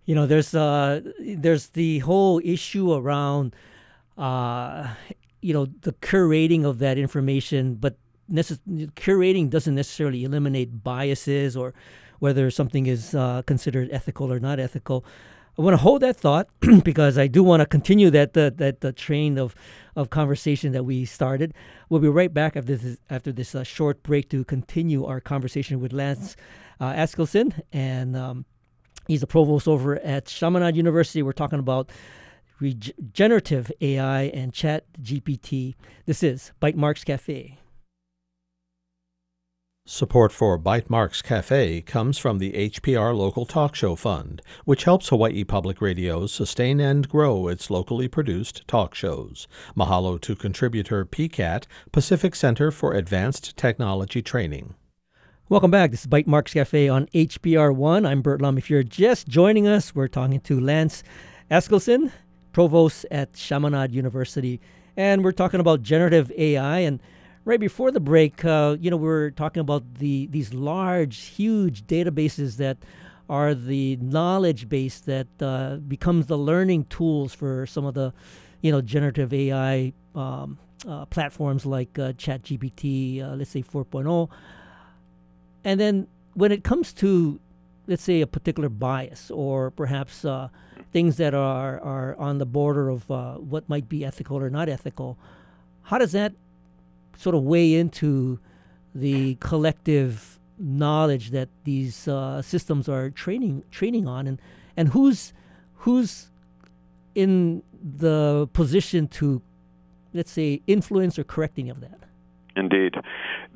You 0.04 0.14
know, 0.14 0.26
there's 0.26 0.54
uh, 0.54 1.00
there's 1.18 1.70
the 1.70 2.00
whole 2.00 2.40
issue 2.44 2.92
around, 2.92 3.54
uh, 4.16 4.88
you 5.40 5.52
know, 5.52 5.66
the 5.82 5.92
curating 5.92 6.64
of 6.64 6.78
that 6.78 6.98
information, 6.98 7.74
but 7.74 7.96
necess- 8.30 8.60
curating 8.94 9.50
doesn't 9.50 9.74
necessarily 9.74 10.24
eliminate 10.24 10.82
biases 10.82 11.56
or 11.56 11.74
whether 12.18 12.50
something 12.50 12.86
is 12.86 13.14
uh, 13.14 13.42
considered 13.46 13.88
ethical 13.92 14.32
or 14.32 14.40
not 14.40 14.58
ethical. 14.58 15.04
I 15.59 15.62
want 15.62 15.75
to 15.75 15.83
hold 15.83 16.03
that 16.03 16.16
thought 16.16 16.49
because 16.85 17.18
I 17.18 17.27
do 17.27 17.42
want 17.42 17.61
to 17.61 17.66
continue 17.66 18.11
that 18.11 18.35
that 18.35 18.59
that 18.59 18.81
the 18.81 18.92
train 18.92 19.38
of 19.38 19.57
of 19.97 20.09
conversation 20.09 20.73
that 20.73 20.85
we 20.85 21.05
started. 21.05 21.53
We'll 21.88 22.01
be 22.01 22.09
right 22.09 22.33
back 22.33 22.57
after 22.57 22.77
this 22.77 22.99
after 23.11 23.33
this 23.33 23.57
uh, 23.57 23.64
short 23.64 24.05
break 24.05 24.29
to 24.31 24.44
continue 24.44 25.05
our 25.05 25.21
conversation 25.21 25.81
with 25.81 25.92
Lance 25.92 26.37
uh, 26.79 26.92
Askildson, 26.92 27.61
and 27.73 28.16
um, 28.16 28.44
he's 29.09 29.25
a 29.25 29.27
provost 29.27 29.66
over 29.66 29.99
at 29.99 30.27
Chaminade 30.27 30.77
University. 30.77 31.25
We're 31.25 31.33
talking 31.33 31.59
about 31.59 31.90
regenerative 32.61 33.73
AI 33.81 34.23
and 34.23 34.53
Chat 34.53 34.85
GPT. 35.03 35.75
This 36.07 36.23
is 36.23 36.53
Bytemarks 36.62 37.05
Cafe. 37.05 37.59
Support 39.90 40.33
for 40.33 40.59
Bytemarks 40.59 41.22
Cafe 41.22 41.81
comes 41.81 42.18
from 42.18 42.37
the 42.37 42.53
HPR 42.53 43.16
Local 43.16 43.46
Talk 43.46 43.74
Show 43.74 43.96
Fund, 43.96 44.42
which 44.66 44.85
helps 44.85 45.09
Hawaii 45.09 45.44
Public 45.44 45.81
Radio 45.81 46.27
sustain 46.27 46.79
and 46.79 47.09
grow 47.09 47.48
its 47.48 47.70
locally 47.70 48.07
produced 48.07 48.68
talk 48.68 48.94
shows. 48.94 49.48
Mahalo 49.74 50.20
to 50.20 50.37
contributor 50.37 51.07
PCAT, 51.07 51.64
Pacific 51.90 52.35
Center 52.35 52.70
for 52.70 52.92
Advanced 52.92 53.57
Technology 53.57 54.20
Training. 54.20 54.74
Welcome 55.48 55.70
back. 55.70 55.90
This 55.90 56.03
is 56.03 56.07
Bytemarks 56.07 56.53
Cafe 56.53 56.87
on 56.90 57.07
HPR1. 57.14 58.07
I'm 58.07 58.20
Bert 58.20 58.42
Lum. 58.42 58.59
If 58.59 58.68
you're 58.68 58.83
just 58.83 59.27
joining 59.27 59.66
us, 59.66 59.94
we're 59.94 60.07
talking 60.07 60.40
to 60.40 60.61
Lance 60.61 61.03
Askildson, 61.51 62.12
provost 62.53 63.07
at 63.11 63.33
Chaminade 63.33 63.94
University, 63.94 64.61
and 64.98 65.24
we're 65.24 65.33
talking 65.33 65.61
about 65.61 65.81
generative 65.81 66.31
AI 66.37 66.81
and 66.81 67.01
right 67.44 67.61
before 67.61 67.90
the 67.90 68.01
break, 68.01 68.44
uh, 68.44 68.77
you 68.81 68.90
know, 68.90 68.96
we 68.96 69.07
were 69.07 69.31
talking 69.31 69.61
about 69.61 69.94
the 69.94 70.27
these 70.27 70.53
large, 70.55 71.18
huge 71.18 71.87
databases 71.87 72.57
that 72.57 72.79
are 73.29 73.55
the 73.55 73.96
knowledge 73.96 74.68
base 74.68 75.01
that 75.01 75.27
uh, 75.40 75.77
becomes 75.77 76.27
the 76.27 76.38
learning 76.38 76.85
tools 76.85 77.35
for 77.35 77.66
some 77.66 77.85
of 77.85 77.94
the, 77.94 78.12
you 78.62 78.72
know, 78.72 78.81
generative 78.81 79.33
AI 79.35 79.92
um, 80.14 80.59
uh, 80.87 81.05
platforms 81.07 81.66
like 81.66 81.98
uh, 81.98 82.12
ChatGPT, 82.12 83.22
uh, 83.22 83.35
let's 83.35 83.51
say 83.51 83.62
4.0. 83.62 84.31
And 85.64 85.79
then 85.79 86.07
when 86.35 86.53
it 86.53 86.64
comes 86.64 86.92
to, 86.94 87.38
let's 87.87 88.03
say, 88.03 88.20
a 88.20 88.27
particular 88.27 88.68
bias 88.68 89.31
or 89.31 89.70
perhaps 89.70 90.24
uh, 90.24 90.48
things 90.92 91.16
that 91.18 91.35
are, 91.35 91.81
are 91.81 92.16
on 92.16 92.38
the 92.38 92.46
border 92.46 92.88
of 92.88 93.11
uh, 93.11 93.35
what 93.35 93.68
might 93.68 93.88
be 93.88 94.05
ethical 94.05 94.38
or 94.38 94.48
not 94.48 94.68
ethical, 94.68 95.18
how 95.83 95.98
does 95.98 96.12
that 96.12 96.33
sort 97.18 97.35
of 97.35 97.42
weigh 97.42 97.74
into 97.74 98.38
the 98.94 99.35
collective 99.40 100.38
knowledge 100.59 101.31
that 101.31 101.48
these 101.64 102.09
uh, 102.09 102.40
systems 102.40 102.88
are 102.88 103.11
training 103.11 103.64
training 103.70 104.09
on, 104.09 104.26
and 104.26 104.40
and 104.76 104.88
who's 104.90 105.35
who's 105.83 106.31
in 107.14 107.62
the 107.83 108.48
position 108.52 109.09
to 109.09 109.42
let's 110.14 110.31
say 110.31 110.62
influence 110.66 111.18
or 111.18 111.24
correct 111.24 111.59
any 111.59 111.68
of 111.68 111.81
that. 111.81 111.98
Indeed 112.57 112.94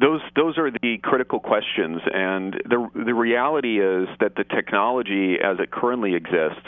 those 0.01 0.21
those 0.35 0.59
are 0.59 0.71
the 0.71 0.99
critical 1.03 1.39
questions 1.39 2.01
and 2.13 2.55
the 2.65 2.89
the 2.95 3.15
reality 3.15 3.81
is 3.81 4.09
that 4.21 4.35
the 4.37 4.45
technology 4.45 5.37
as 5.43 5.59
it 5.61 5.71
currently 5.71 6.15
exists 6.15 6.67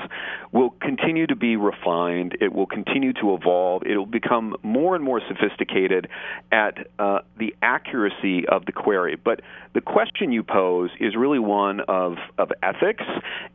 will 0.52 0.70
continue 0.80 1.26
to 1.26 1.34
be 1.34 1.56
refined 1.56 2.36
it 2.40 2.52
will 2.52 2.66
continue 2.66 3.12
to 3.12 3.34
evolve 3.34 3.82
it 3.86 3.96
will 3.96 4.06
become 4.06 4.56
more 4.62 4.94
and 4.94 5.04
more 5.04 5.20
sophisticated 5.26 6.08
at 6.52 6.86
uh, 6.98 7.20
the 7.38 7.54
accuracy 7.62 8.46
of 8.48 8.66
the 8.66 8.72
query. 8.72 9.16
But 9.16 9.40
the 9.74 9.80
question 9.80 10.32
you 10.32 10.42
pose 10.42 10.90
is 11.00 11.14
really 11.16 11.38
one 11.38 11.80
of 11.88 12.16
of 12.38 12.50
ethics 12.62 13.04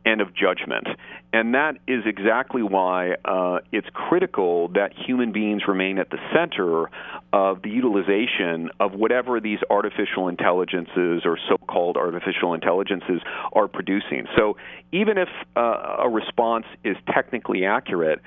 and 0.06 0.22
of 0.22 0.34
judgment 0.36 0.88
and 1.32 1.54
that 1.54 1.76
is 1.88 2.04
exactly 2.06 2.64
why 2.64 3.16
uh, 3.24 3.60
it's 3.72 3.88
critical 3.94 4.70
that 4.70 4.92
human 4.94 5.32
beings 5.32 5.64
remain 5.68 6.00
at 6.00 6.10
the 6.10 6.18
center 6.34 6.90
of 7.32 7.62
the 7.62 7.70
utilization 7.70 8.70
of 8.80 8.94
whatever 8.94 9.40
these 9.40 9.59
artificial 9.70 10.28
intelligences 10.28 11.24
or 11.26 11.38
so-called 11.50 11.98
artificial 11.98 12.54
intelligences 12.54 13.22
are 13.54 13.68
producing. 13.68 14.26
So 14.38 14.58
even 14.92 15.18
if 15.18 15.30
uh, 15.56 15.98
a 16.04 16.10
response 16.10 16.66
is 16.84 16.98
technically 17.14 17.66
accurate, 17.66 18.20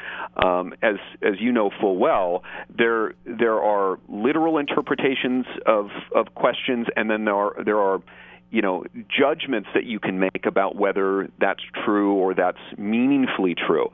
um, 0.43 0.75
as 0.83 0.97
as 1.23 1.35
you 1.41 1.53
know 1.53 1.71
full 1.81 1.97
well, 1.97 2.43
there 2.77 3.15
there 3.25 3.61
are 3.61 3.99
literal 4.09 4.59
interpretations 4.59 5.47
of 5.67 5.89
of 6.15 6.35
questions, 6.35 6.87
and 6.97 7.11
then 7.11 7.25
there 7.25 7.35
are 7.35 7.65
there 7.65 7.79
are 7.79 8.01
you 8.51 8.63
know 8.63 8.85
judgments 9.09 9.69
that 9.75 9.85
you 9.85 9.99
can 9.99 10.21
make 10.21 10.47
about 10.47 10.77
whether 10.77 11.29
that's 11.41 11.63
true 11.85 12.15
or 12.15 12.35
that's 12.35 12.59
meaningfully 12.79 13.55
true. 13.55 13.89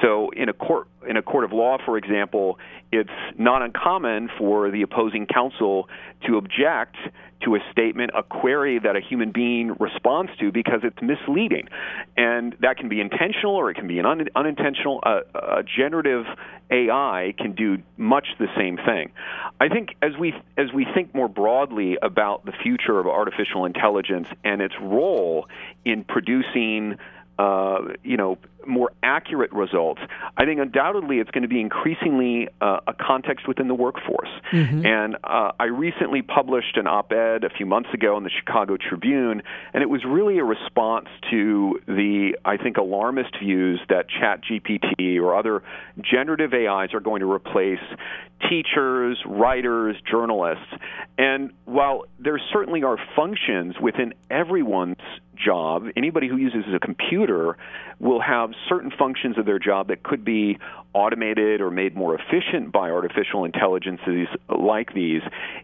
So 0.00 0.30
in 0.30 0.48
a 0.48 0.52
court 0.52 0.86
in 1.08 1.16
a 1.16 1.22
court 1.22 1.44
of 1.44 1.52
law, 1.52 1.78
for 1.84 1.96
example, 1.96 2.58
it's 2.92 3.10
not 3.36 3.62
uncommon 3.62 4.30
for 4.38 4.70
the 4.70 4.82
opposing 4.82 5.26
counsel 5.26 5.88
to 6.26 6.36
object 6.36 6.96
to 7.44 7.54
a 7.56 7.58
statement, 7.70 8.10
a 8.16 8.22
query 8.22 8.78
that 8.78 8.96
a 8.96 9.00
human 9.00 9.30
being 9.30 9.74
responds 9.78 10.30
to 10.38 10.50
because 10.50 10.80
it's 10.82 10.96
misleading. 11.02 11.68
And 12.16 12.56
that 12.60 12.78
can 12.78 12.88
be 12.88 13.00
intentional 13.00 13.54
or 13.54 13.70
it 13.70 13.74
can 13.74 13.86
be 13.86 13.98
an 13.98 14.06
un- 14.06 14.28
unintentional. 14.34 15.00
A 15.04 15.62
generative 15.62 16.24
AI 16.70 17.34
can 17.36 17.54
do 17.54 17.78
much 17.96 18.28
the 18.38 18.48
same 18.56 18.76
thing. 18.76 19.12
I 19.60 19.68
think 19.68 19.90
as 20.02 20.12
we 20.18 20.34
as 20.56 20.72
we 20.72 20.86
think 20.94 21.14
more 21.14 21.28
broadly 21.28 21.98
about 22.00 22.44
the 22.44 22.52
future 22.52 22.98
of 22.98 23.06
artificial 23.06 23.64
intelligence 23.66 24.28
and 24.42 24.62
its 24.62 24.74
role 24.80 25.48
in 25.84 26.04
producing 26.04 26.98
uh, 27.38 27.78
you 28.04 28.16
know, 28.16 28.38
more 28.66 28.92
accurate 29.02 29.52
results, 29.52 30.00
I 30.36 30.44
think 30.44 30.60
undoubtedly 30.60 31.18
it's 31.18 31.30
going 31.30 31.42
to 31.42 31.48
be 31.48 31.60
increasingly 31.60 32.48
uh, 32.60 32.80
a 32.86 32.94
context 32.94 33.46
within 33.48 33.68
the 33.68 33.74
workforce. 33.74 34.28
Mm-hmm. 34.52 34.86
And 34.86 35.16
uh, 35.24 35.52
I 35.58 35.64
recently 35.64 36.22
published 36.22 36.76
an 36.76 36.86
op 36.86 37.12
ed 37.12 37.44
a 37.44 37.50
few 37.50 37.66
months 37.66 37.90
ago 37.92 38.16
in 38.16 38.24
the 38.24 38.30
Chicago 38.30 38.76
Tribune, 38.76 39.42
and 39.72 39.82
it 39.82 39.88
was 39.88 40.04
really 40.04 40.38
a 40.38 40.44
response 40.44 41.08
to 41.30 41.80
the, 41.86 42.36
I 42.44 42.56
think, 42.56 42.76
alarmist 42.76 43.36
views 43.38 43.80
that 43.88 44.06
ChatGPT 44.08 45.20
or 45.20 45.36
other 45.36 45.62
generative 46.00 46.52
AIs 46.52 46.94
are 46.94 47.00
going 47.00 47.20
to 47.20 47.30
replace 47.30 47.80
teachers, 48.48 49.18
writers, 49.26 49.96
journalists. 50.10 50.66
And 51.16 51.52
while 51.64 52.04
there 52.18 52.40
certainly 52.52 52.82
are 52.82 52.98
functions 53.16 53.76
within 53.80 54.14
everyone's 54.30 54.96
job, 55.36 55.86
anybody 55.96 56.28
who 56.28 56.36
uses 56.36 56.64
a 56.74 56.78
computer 56.78 57.56
will 57.98 58.20
have 58.20 58.50
certain 58.68 58.90
functions 58.90 59.38
of 59.38 59.46
their 59.46 59.58
job 59.58 59.88
that 59.88 60.02
could 60.02 60.24
be 60.24 60.58
automated 60.92 61.60
or 61.60 61.70
made 61.70 61.96
more 61.96 62.14
efficient 62.14 62.72
by 62.72 62.90
artificial 62.90 63.44
intelligences 63.44 64.28
like 64.48 64.94
these. 64.94 65.22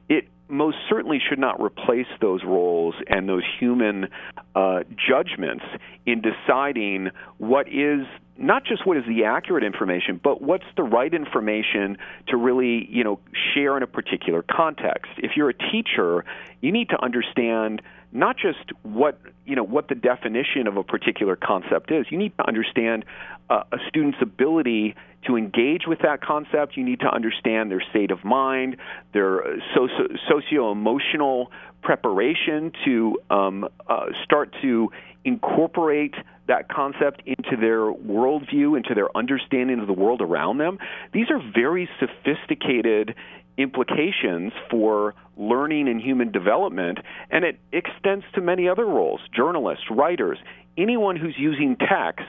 It 0.08 0.28
most 0.48 0.76
certainly 0.88 1.20
should 1.26 1.38
not 1.38 1.62
replace 1.62 2.08
those 2.20 2.42
roles 2.44 2.94
and 3.06 3.28
those 3.28 3.44
human 3.58 4.08
uh, 4.54 4.80
judgments 5.08 5.64
in 6.06 6.20
deciding 6.20 7.10
what 7.38 7.68
is 7.68 8.06
not 8.36 8.64
just 8.64 8.86
what 8.86 8.96
is 8.96 9.04
the 9.06 9.24
accurate 9.24 9.62
information, 9.62 10.18
but 10.22 10.40
what's 10.40 10.64
the 10.74 10.82
right 10.82 11.12
information 11.12 11.98
to 12.28 12.38
really, 12.38 12.88
you 12.90 13.04
know, 13.04 13.20
share 13.54 13.76
in 13.76 13.82
a 13.82 13.86
particular 13.86 14.42
context. 14.42 15.12
If 15.18 15.32
you're 15.36 15.50
a 15.50 15.54
teacher, 15.54 16.24
you 16.62 16.72
need 16.72 16.88
to 16.88 17.02
understand 17.04 17.82
not 18.12 18.36
just 18.36 18.72
what 18.82 19.20
you 19.46 19.54
know 19.56 19.62
what 19.62 19.88
the 19.88 19.94
definition 19.94 20.66
of 20.66 20.76
a 20.76 20.84
particular 20.84 21.36
concept 21.36 21.90
is. 21.90 22.06
You 22.10 22.18
need 22.18 22.36
to 22.38 22.46
understand 22.46 23.04
uh, 23.48 23.62
a 23.72 23.78
student's 23.88 24.18
ability 24.20 24.94
to 25.26 25.36
engage 25.36 25.82
with 25.86 26.00
that 26.00 26.22
concept. 26.22 26.76
You 26.76 26.84
need 26.84 27.00
to 27.00 27.12
understand 27.12 27.70
their 27.70 27.82
state 27.90 28.10
of 28.10 28.24
mind, 28.24 28.76
their 29.12 29.42
socio 29.74 30.72
emotional 30.72 31.52
preparation 31.82 32.72
to 32.84 33.18
um, 33.30 33.68
uh, 33.88 34.06
start 34.24 34.54
to 34.62 34.90
incorporate 35.24 36.14
that 36.50 36.68
concept 36.68 37.22
into 37.24 37.56
their 37.56 37.92
worldview, 37.92 38.76
into 38.76 38.92
their 38.92 39.16
understanding 39.16 39.78
of 39.78 39.86
the 39.86 39.92
world 39.92 40.20
around 40.20 40.58
them. 40.58 40.78
These 41.12 41.30
are 41.30 41.40
very 41.54 41.88
sophisticated 42.00 43.14
implications 43.56 44.52
for 44.68 45.14
learning 45.36 45.88
and 45.88 46.00
human 46.00 46.32
development, 46.32 46.98
and 47.30 47.44
it 47.44 47.60
extends 47.72 48.24
to 48.34 48.40
many 48.40 48.68
other 48.68 48.84
roles 48.84 49.20
journalists, 49.32 49.84
writers, 49.90 50.38
anyone 50.76 51.14
who's 51.14 51.36
using 51.38 51.76
text 51.76 52.28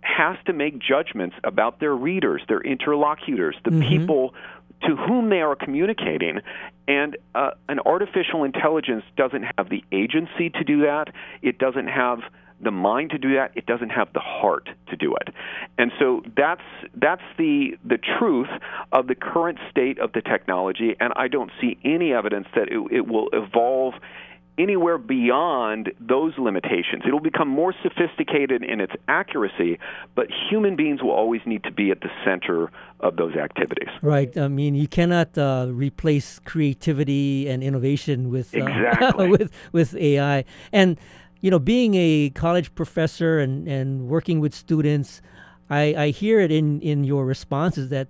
has 0.00 0.36
to 0.46 0.52
make 0.52 0.78
judgments 0.78 1.34
about 1.42 1.80
their 1.80 1.94
readers, 1.94 2.42
their 2.46 2.60
interlocutors, 2.60 3.56
the 3.64 3.70
mm-hmm. 3.70 3.88
people 3.88 4.34
to 4.82 4.94
whom 4.94 5.30
they 5.30 5.40
are 5.40 5.56
communicating. 5.56 6.40
And 6.86 7.16
uh, 7.34 7.50
an 7.68 7.80
artificial 7.80 8.44
intelligence 8.44 9.02
doesn't 9.16 9.44
have 9.58 9.68
the 9.68 9.82
agency 9.90 10.50
to 10.50 10.62
do 10.62 10.82
that. 10.82 11.06
It 11.42 11.58
doesn't 11.58 11.88
have 11.88 12.20
the 12.60 12.70
mind 12.70 13.10
to 13.10 13.18
do 13.18 13.34
that. 13.34 13.52
It 13.54 13.66
doesn't 13.66 13.90
have 13.90 14.12
the 14.12 14.20
heart 14.20 14.68
to 14.88 14.96
do 14.96 15.14
it. 15.16 15.34
And 15.78 15.92
so 15.98 16.22
that's 16.36 16.62
that's 16.94 17.22
the 17.38 17.76
the 17.84 17.98
truth 18.18 18.48
of 18.92 19.06
the 19.06 19.14
current 19.14 19.58
state 19.70 19.98
of 19.98 20.12
the 20.12 20.22
technology. 20.22 20.96
And 21.00 21.12
I 21.16 21.28
don't 21.28 21.50
see 21.60 21.78
any 21.84 22.12
evidence 22.12 22.48
that 22.54 22.68
it, 22.68 22.80
it 22.90 23.06
will 23.06 23.28
evolve 23.32 23.94
anywhere 24.58 24.98
beyond 24.98 25.92
those 26.00 26.32
limitations. 26.38 27.02
It'll 27.06 27.20
become 27.20 27.48
more 27.48 27.74
sophisticated 27.82 28.62
in 28.62 28.80
its 28.80 28.92
accuracy, 29.08 29.78
but 30.14 30.28
human 30.50 30.76
beings 30.76 31.02
will 31.02 31.10
always 31.10 31.42
need 31.44 31.62
to 31.64 31.70
be 31.72 31.90
at 31.90 32.00
the 32.00 32.08
center 32.24 32.70
of 33.00 33.16
those 33.16 33.36
activities. 33.36 33.88
Right. 34.00 34.36
I 34.36 34.48
mean, 34.48 34.74
you 34.74 34.88
cannot 34.88 35.36
uh, 35.36 35.66
replace 35.70 36.38
creativity 36.38 37.48
and 37.48 37.62
innovation 37.62 38.30
with 38.30 38.54
uh, 38.54 38.58
exactly. 38.64 39.28
with 39.28 39.52
with 39.72 39.94
AI. 39.94 40.44
And 40.72 40.98
you 41.46 41.50
know, 41.52 41.60
being 41.60 41.94
a 41.94 42.30
college 42.30 42.74
professor 42.74 43.38
and, 43.38 43.68
and 43.68 44.08
working 44.08 44.40
with 44.40 44.52
students, 44.52 45.22
I, 45.70 45.94
I 45.94 46.08
hear 46.08 46.40
it 46.40 46.50
in, 46.50 46.80
in 46.80 47.04
your 47.04 47.24
responses 47.24 47.88
that 47.90 48.08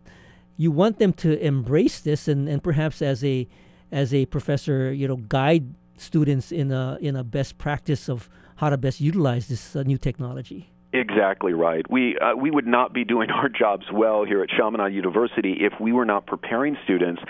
you 0.56 0.70
want 0.70 0.98
them 0.98 1.12
to 1.24 1.38
embrace 1.44 2.00
this 2.00 2.28
and, 2.28 2.48
and 2.48 2.64
perhaps 2.64 3.02
as 3.02 3.22
a 3.22 3.46
as 3.92 4.14
a 4.14 4.24
professor, 4.24 4.90
you 4.90 5.06
know, 5.06 5.16
guide 5.16 5.74
students 5.98 6.50
in 6.50 6.72
a 6.72 6.96
in 7.02 7.14
a 7.14 7.22
best 7.22 7.58
practice 7.58 8.08
of 8.08 8.30
how 8.56 8.70
to 8.70 8.78
best 8.78 9.02
utilize 9.02 9.48
this 9.48 9.76
uh, 9.76 9.82
new 9.82 9.98
technology. 9.98 10.70
Exactly 10.94 11.52
right. 11.52 11.84
We 11.90 12.16
uh, 12.18 12.36
we 12.36 12.50
would 12.50 12.66
not 12.66 12.94
be 12.94 13.04
doing 13.04 13.30
our 13.30 13.50
jobs 13.50 13.84
well 13.92 14.24
here 14.24 14.42
at 14.42 14.48
Chaminade 14.48 14.94
University 14.94 15.58
if 15.60 15.74
we 15.78 15.92
were 15.92 16.06
not 16.06 16.26
preparing 16.26 16.78
students 16.84 17.20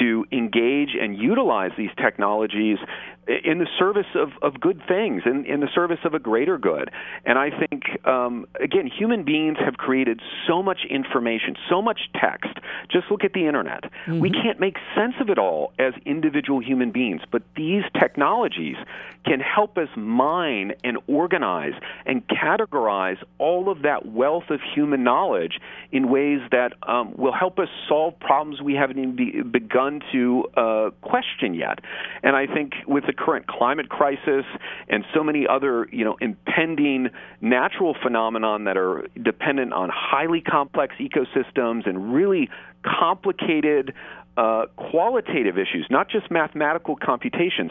to 0.00 0.26
engage 0.32 0.90
and 1.00 1.16
utilize 1.16 1.70
these 1.78 1.90
technologies 1.96 2.78
in 3.26 3.58
the 3.58 3.66
service 3.78 4.06
of, 4.14 4.30
of 4.42 4.60
good 4.60 4.80
things, 4.86 5.22
in, 5.26 5.44
in 5.46 5.60
the 5.60 5.68
service 5.74 5.98
of 6.04 6.14
a 6.14 6.18
greater 6.18 6.58
good. 6.58 6.90
And 7.24 7.38
I 7.38 7.50
think, 7.50 7.84
um, 8.06 8.46
again, 8.60 8.86
human 8.86 9.24
beings 9.24 9.58
have 9.64 9.74
created 9.74 10.20
so 10.46 10.62
much 10.62 10.80
information, 10.88 11.56
so 11.68 11.82
much 11.82 12.00
text. 12.14 12.56
Just 12.90 13.10
look 13.10 13.24
at 13.24 13.32
the 13.32 13.46
internet. 13.46 13.84
Mm-hmm. 13.84 14.20
We 14.20 14.30
can't 14.30 14.60
make 14.60 14.76
sense 14.94 15.14
of 15.20 15.28
it 15.28 15.38
all 15.38 15.72
as 15.78 15.94
individual 16.04 16.60
human 16.60 16.92
beings, 16.92 17.22
but 17.30 17.42
these 17.56 17.82
technologies 17.98 18.76
can 19.24 19.40
help 19.40 19.76
us 19.76 19.88
mine 19.96 20.72
and 20.84 20.98
organize 21.08 21.72
and 22.04 22.22
categorize 22.28 23.16
all 23.38 23.68
of 23.68 23.82
that 23.82 24.06
wealth 24.06 24.50
of 24.50 24.60
human 24.74 25.02
knowledge 25.02 25.58
in 25.90 26.10
ways 26.10 26.40
that 26.52 26.74
um, 26.88 27.12
will 27.16 27.32
help 27.32 27.58
us 27.58 27.68
solve 27.88 28.18
problems 28.20 28.62
we 28.62 28.74
haven't 28.74 28.98
even 28.98 29.16
be, 29.16 29.42
begun 29.42 30.00
to 30.12 30.44
uh, 30.56 30.90
question 31.02 31.54
yet. 31.54 31.80
And 32.22 32.36
I 32.36 32.46
think 32.46 32.74
with 32.86 33.04
the 33.06 33.12
current 33.16 33.46
climate 33.46 33.88
crisis 33.88 34.44
and 34.88 35.04
so 35.14 35.22
many 35.22 35.46
other, 35.46 35.88
you 35.90 36.04
know, 36.04 36.16
impending 36.20 37.08
natural 37.40 37.94
phenomenon 38.02 38.64
that 38.64 38.76
are 38.76 39.06
dependent 39.22 39.72
on 39.72 39.90
highly 39.92 40.40
complex 40.40 40.94
ecosystems 41.00 41.88
and 41.88 42.14
really 42.14 42.48
complicated 42.84 43.92
uh, 44.36 44.66
qualitative 44.76 45.56
issues, 45.56 45.86
not 45.90 46.10
just 46.10 46.30
mathematical 46.30 46.96
computations. 46.96 47.70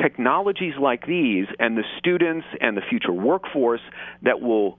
Technologies 0.00 0.74
like 0.80 1.06
these 1.06 1.46
and 1.58 1.76
the 1.76 1.84
students 1.98 2.46
and 2.60 2.76
the 2.76 2.82
future 2.88 3.12
workforce 3.12 3.80
that 4.22 4.40
will 4.40 4.78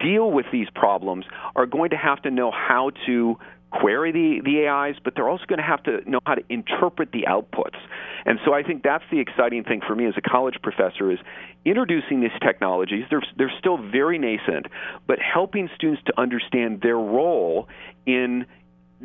deal 0.00 0.30
with 0.30 0.46
these 0.52 0.68
problems 0.74 1.24
are 1.54 1.66
going 1.66 1.90
to 1.90 1.96
have 1.96 2.22
to 2.22 2.30
know 2.30 2.50
how 2.50 2.90
to 3.06 3.36
query 3.80 4.12
the, 4.12 4.40
the 4.44 4.68
AIs, 4.68 4.96
but 5.02 5.14
they're 5.14 5.28
also 5.28 5.44
going 5.46 5.58
to 5.58 5.64
have 5.64 5.82
to 5.84 6.08
know 6.08 6.20
how 6.26 6.34
to 6.34 6.42
interpret 6.48 7.12
the 7.12 7.24
outputs. 7.28 7.78
And 8.24 8.38
so 8.44 8.52
I 8.52 8.62
think 8.62 8.82
that's 8.82 9.04
the 9.10 9.20
exciting 9.20 9.64
thing 9.64 9.80
for 9.86 9.94
me 9.94 10.06
as 10.06 10.14
a 10.16 10.20
college 10.20 10.56
professor 10.62 11.10
is 11.10 11.18
introducing 11.64 12.20
these 12.20 12.36
technologies. 12.42 13.04
They're, 13.10 13.22
they're 13.36 13.52
still 13.58 13.78
very 13.78 14.18
nascent, 14.18 14.66
but 15.06 15.18
helping 15.18 15.68
students 15.74 16.02
to 16.06 16.20
understand 16.20 16.80
their 16.80 16.96
role 16.96 17.68
in 18.06 18.46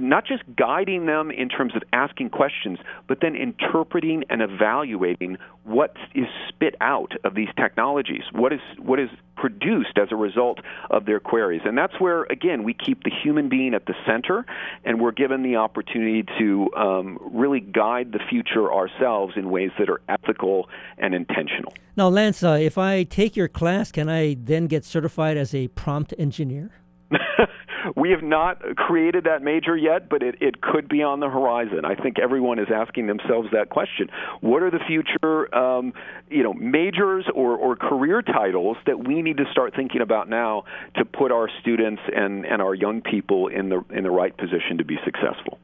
not 0.02 0.26
just 0.26 0.44
guiding 0.56 1.06
them 1.06 1.32
in 1.32 1.50
terms 1.50 1.76
of 1.76 1.84
asking 1.94 2.30
questions, 2.30 2.80
but 3.08 3.20
then 3.22 3.36
interpreting 3.36 4.24
and 4.30 4.42
evaluating 4.42 5.38
what 5.64 5.96
is 6.16 6.26
spit 6.50 6.76
out 6.82 7.14
of 7.24 7.36
these 7.36 7.50
technologies, 7.58 8.24
what 8.34 8.52
is 8.52 8.60
what 8.80 9.00
is 9.00 9.10
produced 9.36 9.98
as 9.98 10.10
a 10.12 10.16
result 10.16 10.60
of 10.90 11.06
their 11.06 11.20
queries. 11.20 11.62
And 11.66 11.78
that's 11.78 12.00
where 12.00 12.24
again 12.24 12.64
we 12.64 12.74
keep 12.74 13.04
the 13.04 13.12
human 13.12 13.50
being 13.50 13.74
at 13.74 13.86
the 13.86 13.94
center, 14.06 14.46
and 14.84 15.00
we're 15.00 15.12
given 15.12 15.44
the 15.44 15.58
opportunity 15.58 16.24
to 16.40 16.70
um, 16.76 17.18
really 17.32 17.60
guide 17.60 18.12
the 18.12 18.20
future 18.30 18.74
ourselves 18.74 19.34
in 19.36 19.50
ways 19.50 19.72
that 19.78 19.90
are 19.90 20.02
ethical 20.10 20.70
and 20.98 21.14
intentional. 21.14 21.74
Now, 21.96 22.08
Lance, 22.08 22.44
uh, 22.44 22.58
if 22.60 22.78
I 22.78 23.04
take 23.04 23.36
your 23.36 23.48
class, 23.48 23.92
can 23.92 24.10
I 24.10 24.36
then 24.40 24.68
get 24.68 24.86
certified 24.86 25.38
as 25.38 25.54
a 25.54 25.68
prompt 25.70 26.14
engineer? 26.18 26.72
we 27.96 28.12
have 28.12 28.24
not 28.24 28.76
created 28.76 29.26
that 29.26 29.42
major 29.42 29.76
yet, 29.76 30.10
but 30.10 30.24
it, 30.24 30.36
it 30.42 30.62
could 30.62 30.88
be 30.88 31.04
on 31.04 31.20
the 31.20 31.30
horizon. 31.30 31.86
I 31.86 31.96
think 31.96 32.20
everyone 32.20 32.60
is 32.60 32.68
asking 32.74 33.08
themselves 33.08 33.50
that 33.52 33.70
question. 33.70 34.10
What 34.42 34.64
are 34.64 34.72
the 34.72 34.80
future, 34.88 35.54
um, 35.56 35.94
you 36.30 36.44
know, 36.44 36.54
majors 36.54 37.26
or, 37.34 37.56
or 37.56 37.76
career 37.76 38.22
titles 38.22 38.78
that 38.86 39.08
we 39.08 39.22
need 39.22 39.38
to 39.38 39.46
start 39.52 39.76
thinking 39.76 40.02
about 40.02 40.30
now 40.30 40.64
to 40.96 41.06
put 41.06 41.32
our 41.32 41.50
students 41.62 42.02
and, 42.16 42.46
and 42.46 42.62
our 42.62 42.74
young 42.74 43.02
people 43.02 43.48
in 43.48 43.70
the 43.70 43.84
in 43.90 44.04
the 44.04 44.12
right 44.12 44.36
position 44.36 44.78
to 44.78 44.86
be 44.86 44.98
successful? 45.04 45.60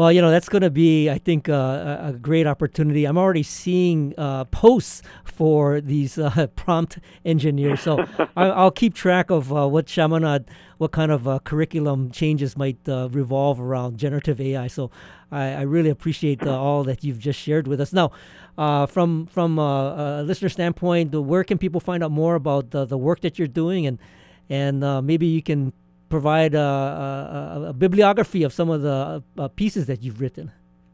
Well, 0.00 0.10
you 0.10 0.22
know, 0.22 0.30
that's 0.30 0.48
going 0.48 0.62
to 0.62 0.70
be, 0.70 1.10
I 1.10 1.18
think, 1.18 1.50
uh, 1.50 1.98
a 2.00 2.14
great 2.14 2.46
opportunity. 2.46 3.04
I'm 3.04 3.18
already 3.18 3.42
seeing 3.42 4.14
uh, 4.16 4.46
posts 4.46 5.02
for 5.24 5.82
these 5.82 6.16
uh, 6.16 6.46
prompt 6.56 7.00
engineers. 7.26 7.82
So 7.82 8.06
I, 8.34 8.62
will 8.62 8.70
keep 8.70 8.94
track 8.94 9.28
of 9.28 9.52
uh, 9.52 9.68
what 9.68 9.84
Chaminade, 9.84 10.46
what 10.78 10.92
kind 10.92 11.12
of 11.12 11.28
uh, 11.28 11.38
curriculum 11.40 12.10
changes 12.10 12.56
might 12.56 12.78
uh, 12.88 13.10
revolve 13.10 13.60
around 13.60 13.98
generative 13.98 14.40
AI. 14.40 14.68
So 14.68 14.90
I, 15.30 15.48
I 15.48 15.60
really 15.64 15.90
appreciate 15.90 16.46
all 16.46 16.82
that 16.84 17.04
you've 17.04 17.18
just 17.18 17.38
shared 17.38 17.68
with 17.68 17.78
us. 17.78 17.92
Now, 17.92 18.10
from 18.86 19.26
from 19.26 19.58
a 19.58 20.22
listener 20.24 20.48
standpoint, 20.48 21.12
where 21.12 21.44
can 21.44 21.58
people 21.58 21.78
find 21.78 22.02
out 22.02 22.10
more 22.10 22.36
about 22.36 22.70
the, 22.70 22.86
the 22.86 22.96
work 22.96 23.20
that 23.20 23.38
you're 23.38 23.48
doing 23.48 23.86
and 23.86 23.98
and 24.48 24.80
maybe 25.06 25.26
you 25.26 25.42
can 25.42 25.74
provide 26.10 26.54
a, 26.54 26.60
a, 26.60 27.64
a 27.68 27.72
bibliography 27.72 28.42
of 28.42 28.52
some 28.52 28.68
of 28.68 28.82
the 28.82 29.22
uh, 29.38 29.48
pieces 29.48 29.86
that 29.86 30.02
you've 30.02 30.20
written. 30.20 30.52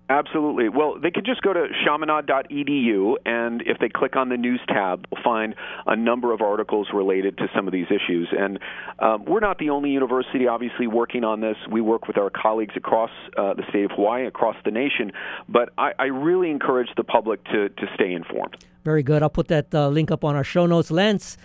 Absolutely. 0.08 0.68
Well, 0.68 1.00
they 1.02 1.10
could 1.10 1.24
just 1.24 1.42
go 1.42 1.52
to 1.52 1.66
chaminade.edu, 1.84 3.14
and 3.26 3.62
if 3.62 3.78
they 3.80 3.88
click 3.88 4.14
on 4.14 4.28
the 4.28 4.36
news 4.36 4.60
tab, 4.68 5.04
they'll 5.10 5.22
find 5.24 5.56
a 5.84 5.96
number 5.96 6.32
of 6.32 6.40
articles 6.40 6.88
related 6.94 7.38
to 7.38 7.48
some 7.56 7.66
of 7.66 7.72
these 7.72 7.86
issues. 7.86 8.28
And 8.30 8.60
um, 9.00 9.24
we're 9.24 9.40
not 9.40 9.58
the 9.58 9.70
only 9.70 9.90
university, 9.90 10.46
obviously, 10.46 10.86
working 10.86 11.24
on 11.24 11.40
this. 11.40 11.56
We 11.68 11.80
work 11.80 12.06
with 12.06 12.18
our 12.18 12.30
colleagues 12.30 12.74
across 12.76 13.10
uh, 13.36 13.54
the 13.54 13.64
state 13.68 13.84
of 13.84 13.90
Hawaii, 13.92 14.26
across 14.26 14.54
the 14.64 14.70
nation. 14.70 15.10
But 15.48 15.70
I, 15.76 15.90
I, 15.98 16.04
really 16.04 16.50
encourage 16.50 16.88
the 16.96 17.04
public 17.04 17.42
to, 17.46 17.68
to 17.68 17.86
stay 17.96 18.12
informed. 18.12 18.56
Very 18.84 19.02
good. 19.02 19.24
I'll 19.24 19.28
put 19.28 19.48
that 19.48 19.74
uh, 19.74 19.88
link 19.88 20.12
up 20.12 20.22
on 20.22 20.36
our 20.36 20.44
show 20.44 20.66
notes. 20.66 20.92
Lance, 20.92 21.36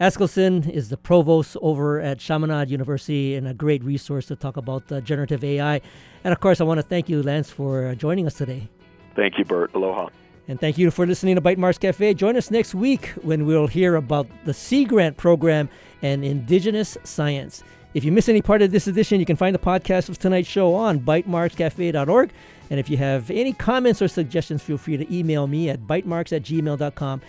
Askildson 0.00 0.68
is 0.68 0.88
the 0.88 0.96
provost 0.96 1.56
over 1.62 2.00
at 2.00 2.18
Chaminade 2.18 2.68
University 2.68 3.36
and 3.36 3.46
a 3.46 3.54
great 3.54 3.84
resource 3.84 4.26
to 4.26 4.34
talk 4.34 4.56
about 4.56 4.90
uh, 4.90 5.00
generative 5.00 5.44
AI. 5.44 5.80
And 6.24 6.32
of 6.32 6.40
course, 6.40 6.60
I 6.60 6.64
want 6.64 6.78
to 6.78 6.82
thank 6.82 7.08
you, 7.08 7.22
Lance, 7.22 7.50
for 7.50 7.86
uh, 7.86 7.94
joining 7.94 8.26
us 8.26 8.34
today. 8.34 8.68
Thank 9.14 9.38
you, 9.38 9.44
Bert. 9.44 9.72
Aloha. 9.74 10.08
And 10.48 10.58
thank 10.58 10.78
you 10.78 10.90
for 10.90 11.06
listening 11.06 11.36
to 11.36 11.40
Bytemarks 11.40 11.78
Cafe. 11.78 12.14
Join 12.14 12.36
us 12.36 12.50
next 12.50 12.74
week 12.74 13.06
when 13.22 13.46
we'll 13.46 13.68
hear 13.68 13.94
about 13.94 14.26
the 14.44 14.52
Sea 14.52 14.84
Grant 14.84 15.16
program 15.16 15.68
and 16.02 16.24
indigenous 16.24 16.98
science. 17.04 17.62
If 17.94 18.02
you 18.04 18.10
miss 18.10 18.28
any 18.28 18.42
part 18.42 18.62
of 18.62 18.72
this 18.72 18.88
edition, 18.88 19.20
you 19.20 19.26
can 19.26 19.36
find 19.36 19.54
the 19.54 19.60
podcast 19.60 20.08
of 20.08 20.18
tonight's 20.18 20.48
show 20.48 20.74
on 20.74 20.98
bytemarkscafe.org. 21.00 22.32
And 22.68 22.80
if 22.80 22.90
you 22.90 22.96
have 22.96 23.30
any 23.30 23.52
comments 23.52 24.02
or 24.02 24.08
suggestions, 24.08 24.60
feel 24.60 24.76
free 24.76 24.96
to 24.96 25.16
email 25.16 25.46
me 25.46 25.70
at 25.70 25.82
bytemarks 25.82 26.34
at 26.34 26.42
gmail.com. 26.42 27.22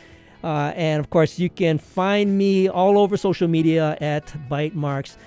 Uh, 0.46 0.72
and 0.76 1.00
of 1.00 1.10
course, 1.10 1.40
you 1.40 1.50
can 1.50 1.80
find 1.80 2.38
me 2.38 2.70
all 2.70 3.00
over 3.00 3.18
social 3.18 3.48
media 3.48 3.98
at 4.00 4.28
Bytemarks. 4.48 5.18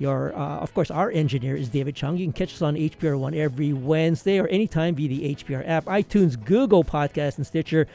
Your, 0.00 0.36
uh, 0.36 0.58
of 0.58 0.74
course, 0.74 0.90
our 0.90 1.12
engineer 1.12 1.54
is 1.54 1.68
David 1.68 1.94
Chung. 1.94 2.16
You 2.16 2.26
can 2.26 2.32
catch 2.32 2.52
us 2.54 2.60
on 2.60 2.74
HPR 2.74 3.16
One 3.16 3.34
every 3.34 3.72
Wednesday 3.72 4.40
or 4.40 4.48
anytime 4.48 4.96
via 4.96 5.08
the 5.08 5.34
HPR 5.36 5.62
app, 5.68 5.84
iTunes, 5.84 6.42
Google 6.44 6.82
Podcast, 6.82 7.36
and 7.36 7.46
Stitcher. 7.46 7.86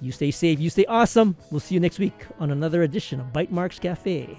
You 0.00 0.10
stay 0.10 0.32
safe, 0.32 0.58
you 0.58 0.70
stay 0.70 0.84
awesome. 0.86 1.36
We'll 1.52 1.60
see 1.60 1.76
you 1.76 1.80
next 1.80 2.00
week 2.00 2.26
on 2.40 2.50
another 2.50 2.82
edition 2.82 3.20
of 3.20 3.28
Bytemarks 3.28 3.80
Cafe. 3.80 4.36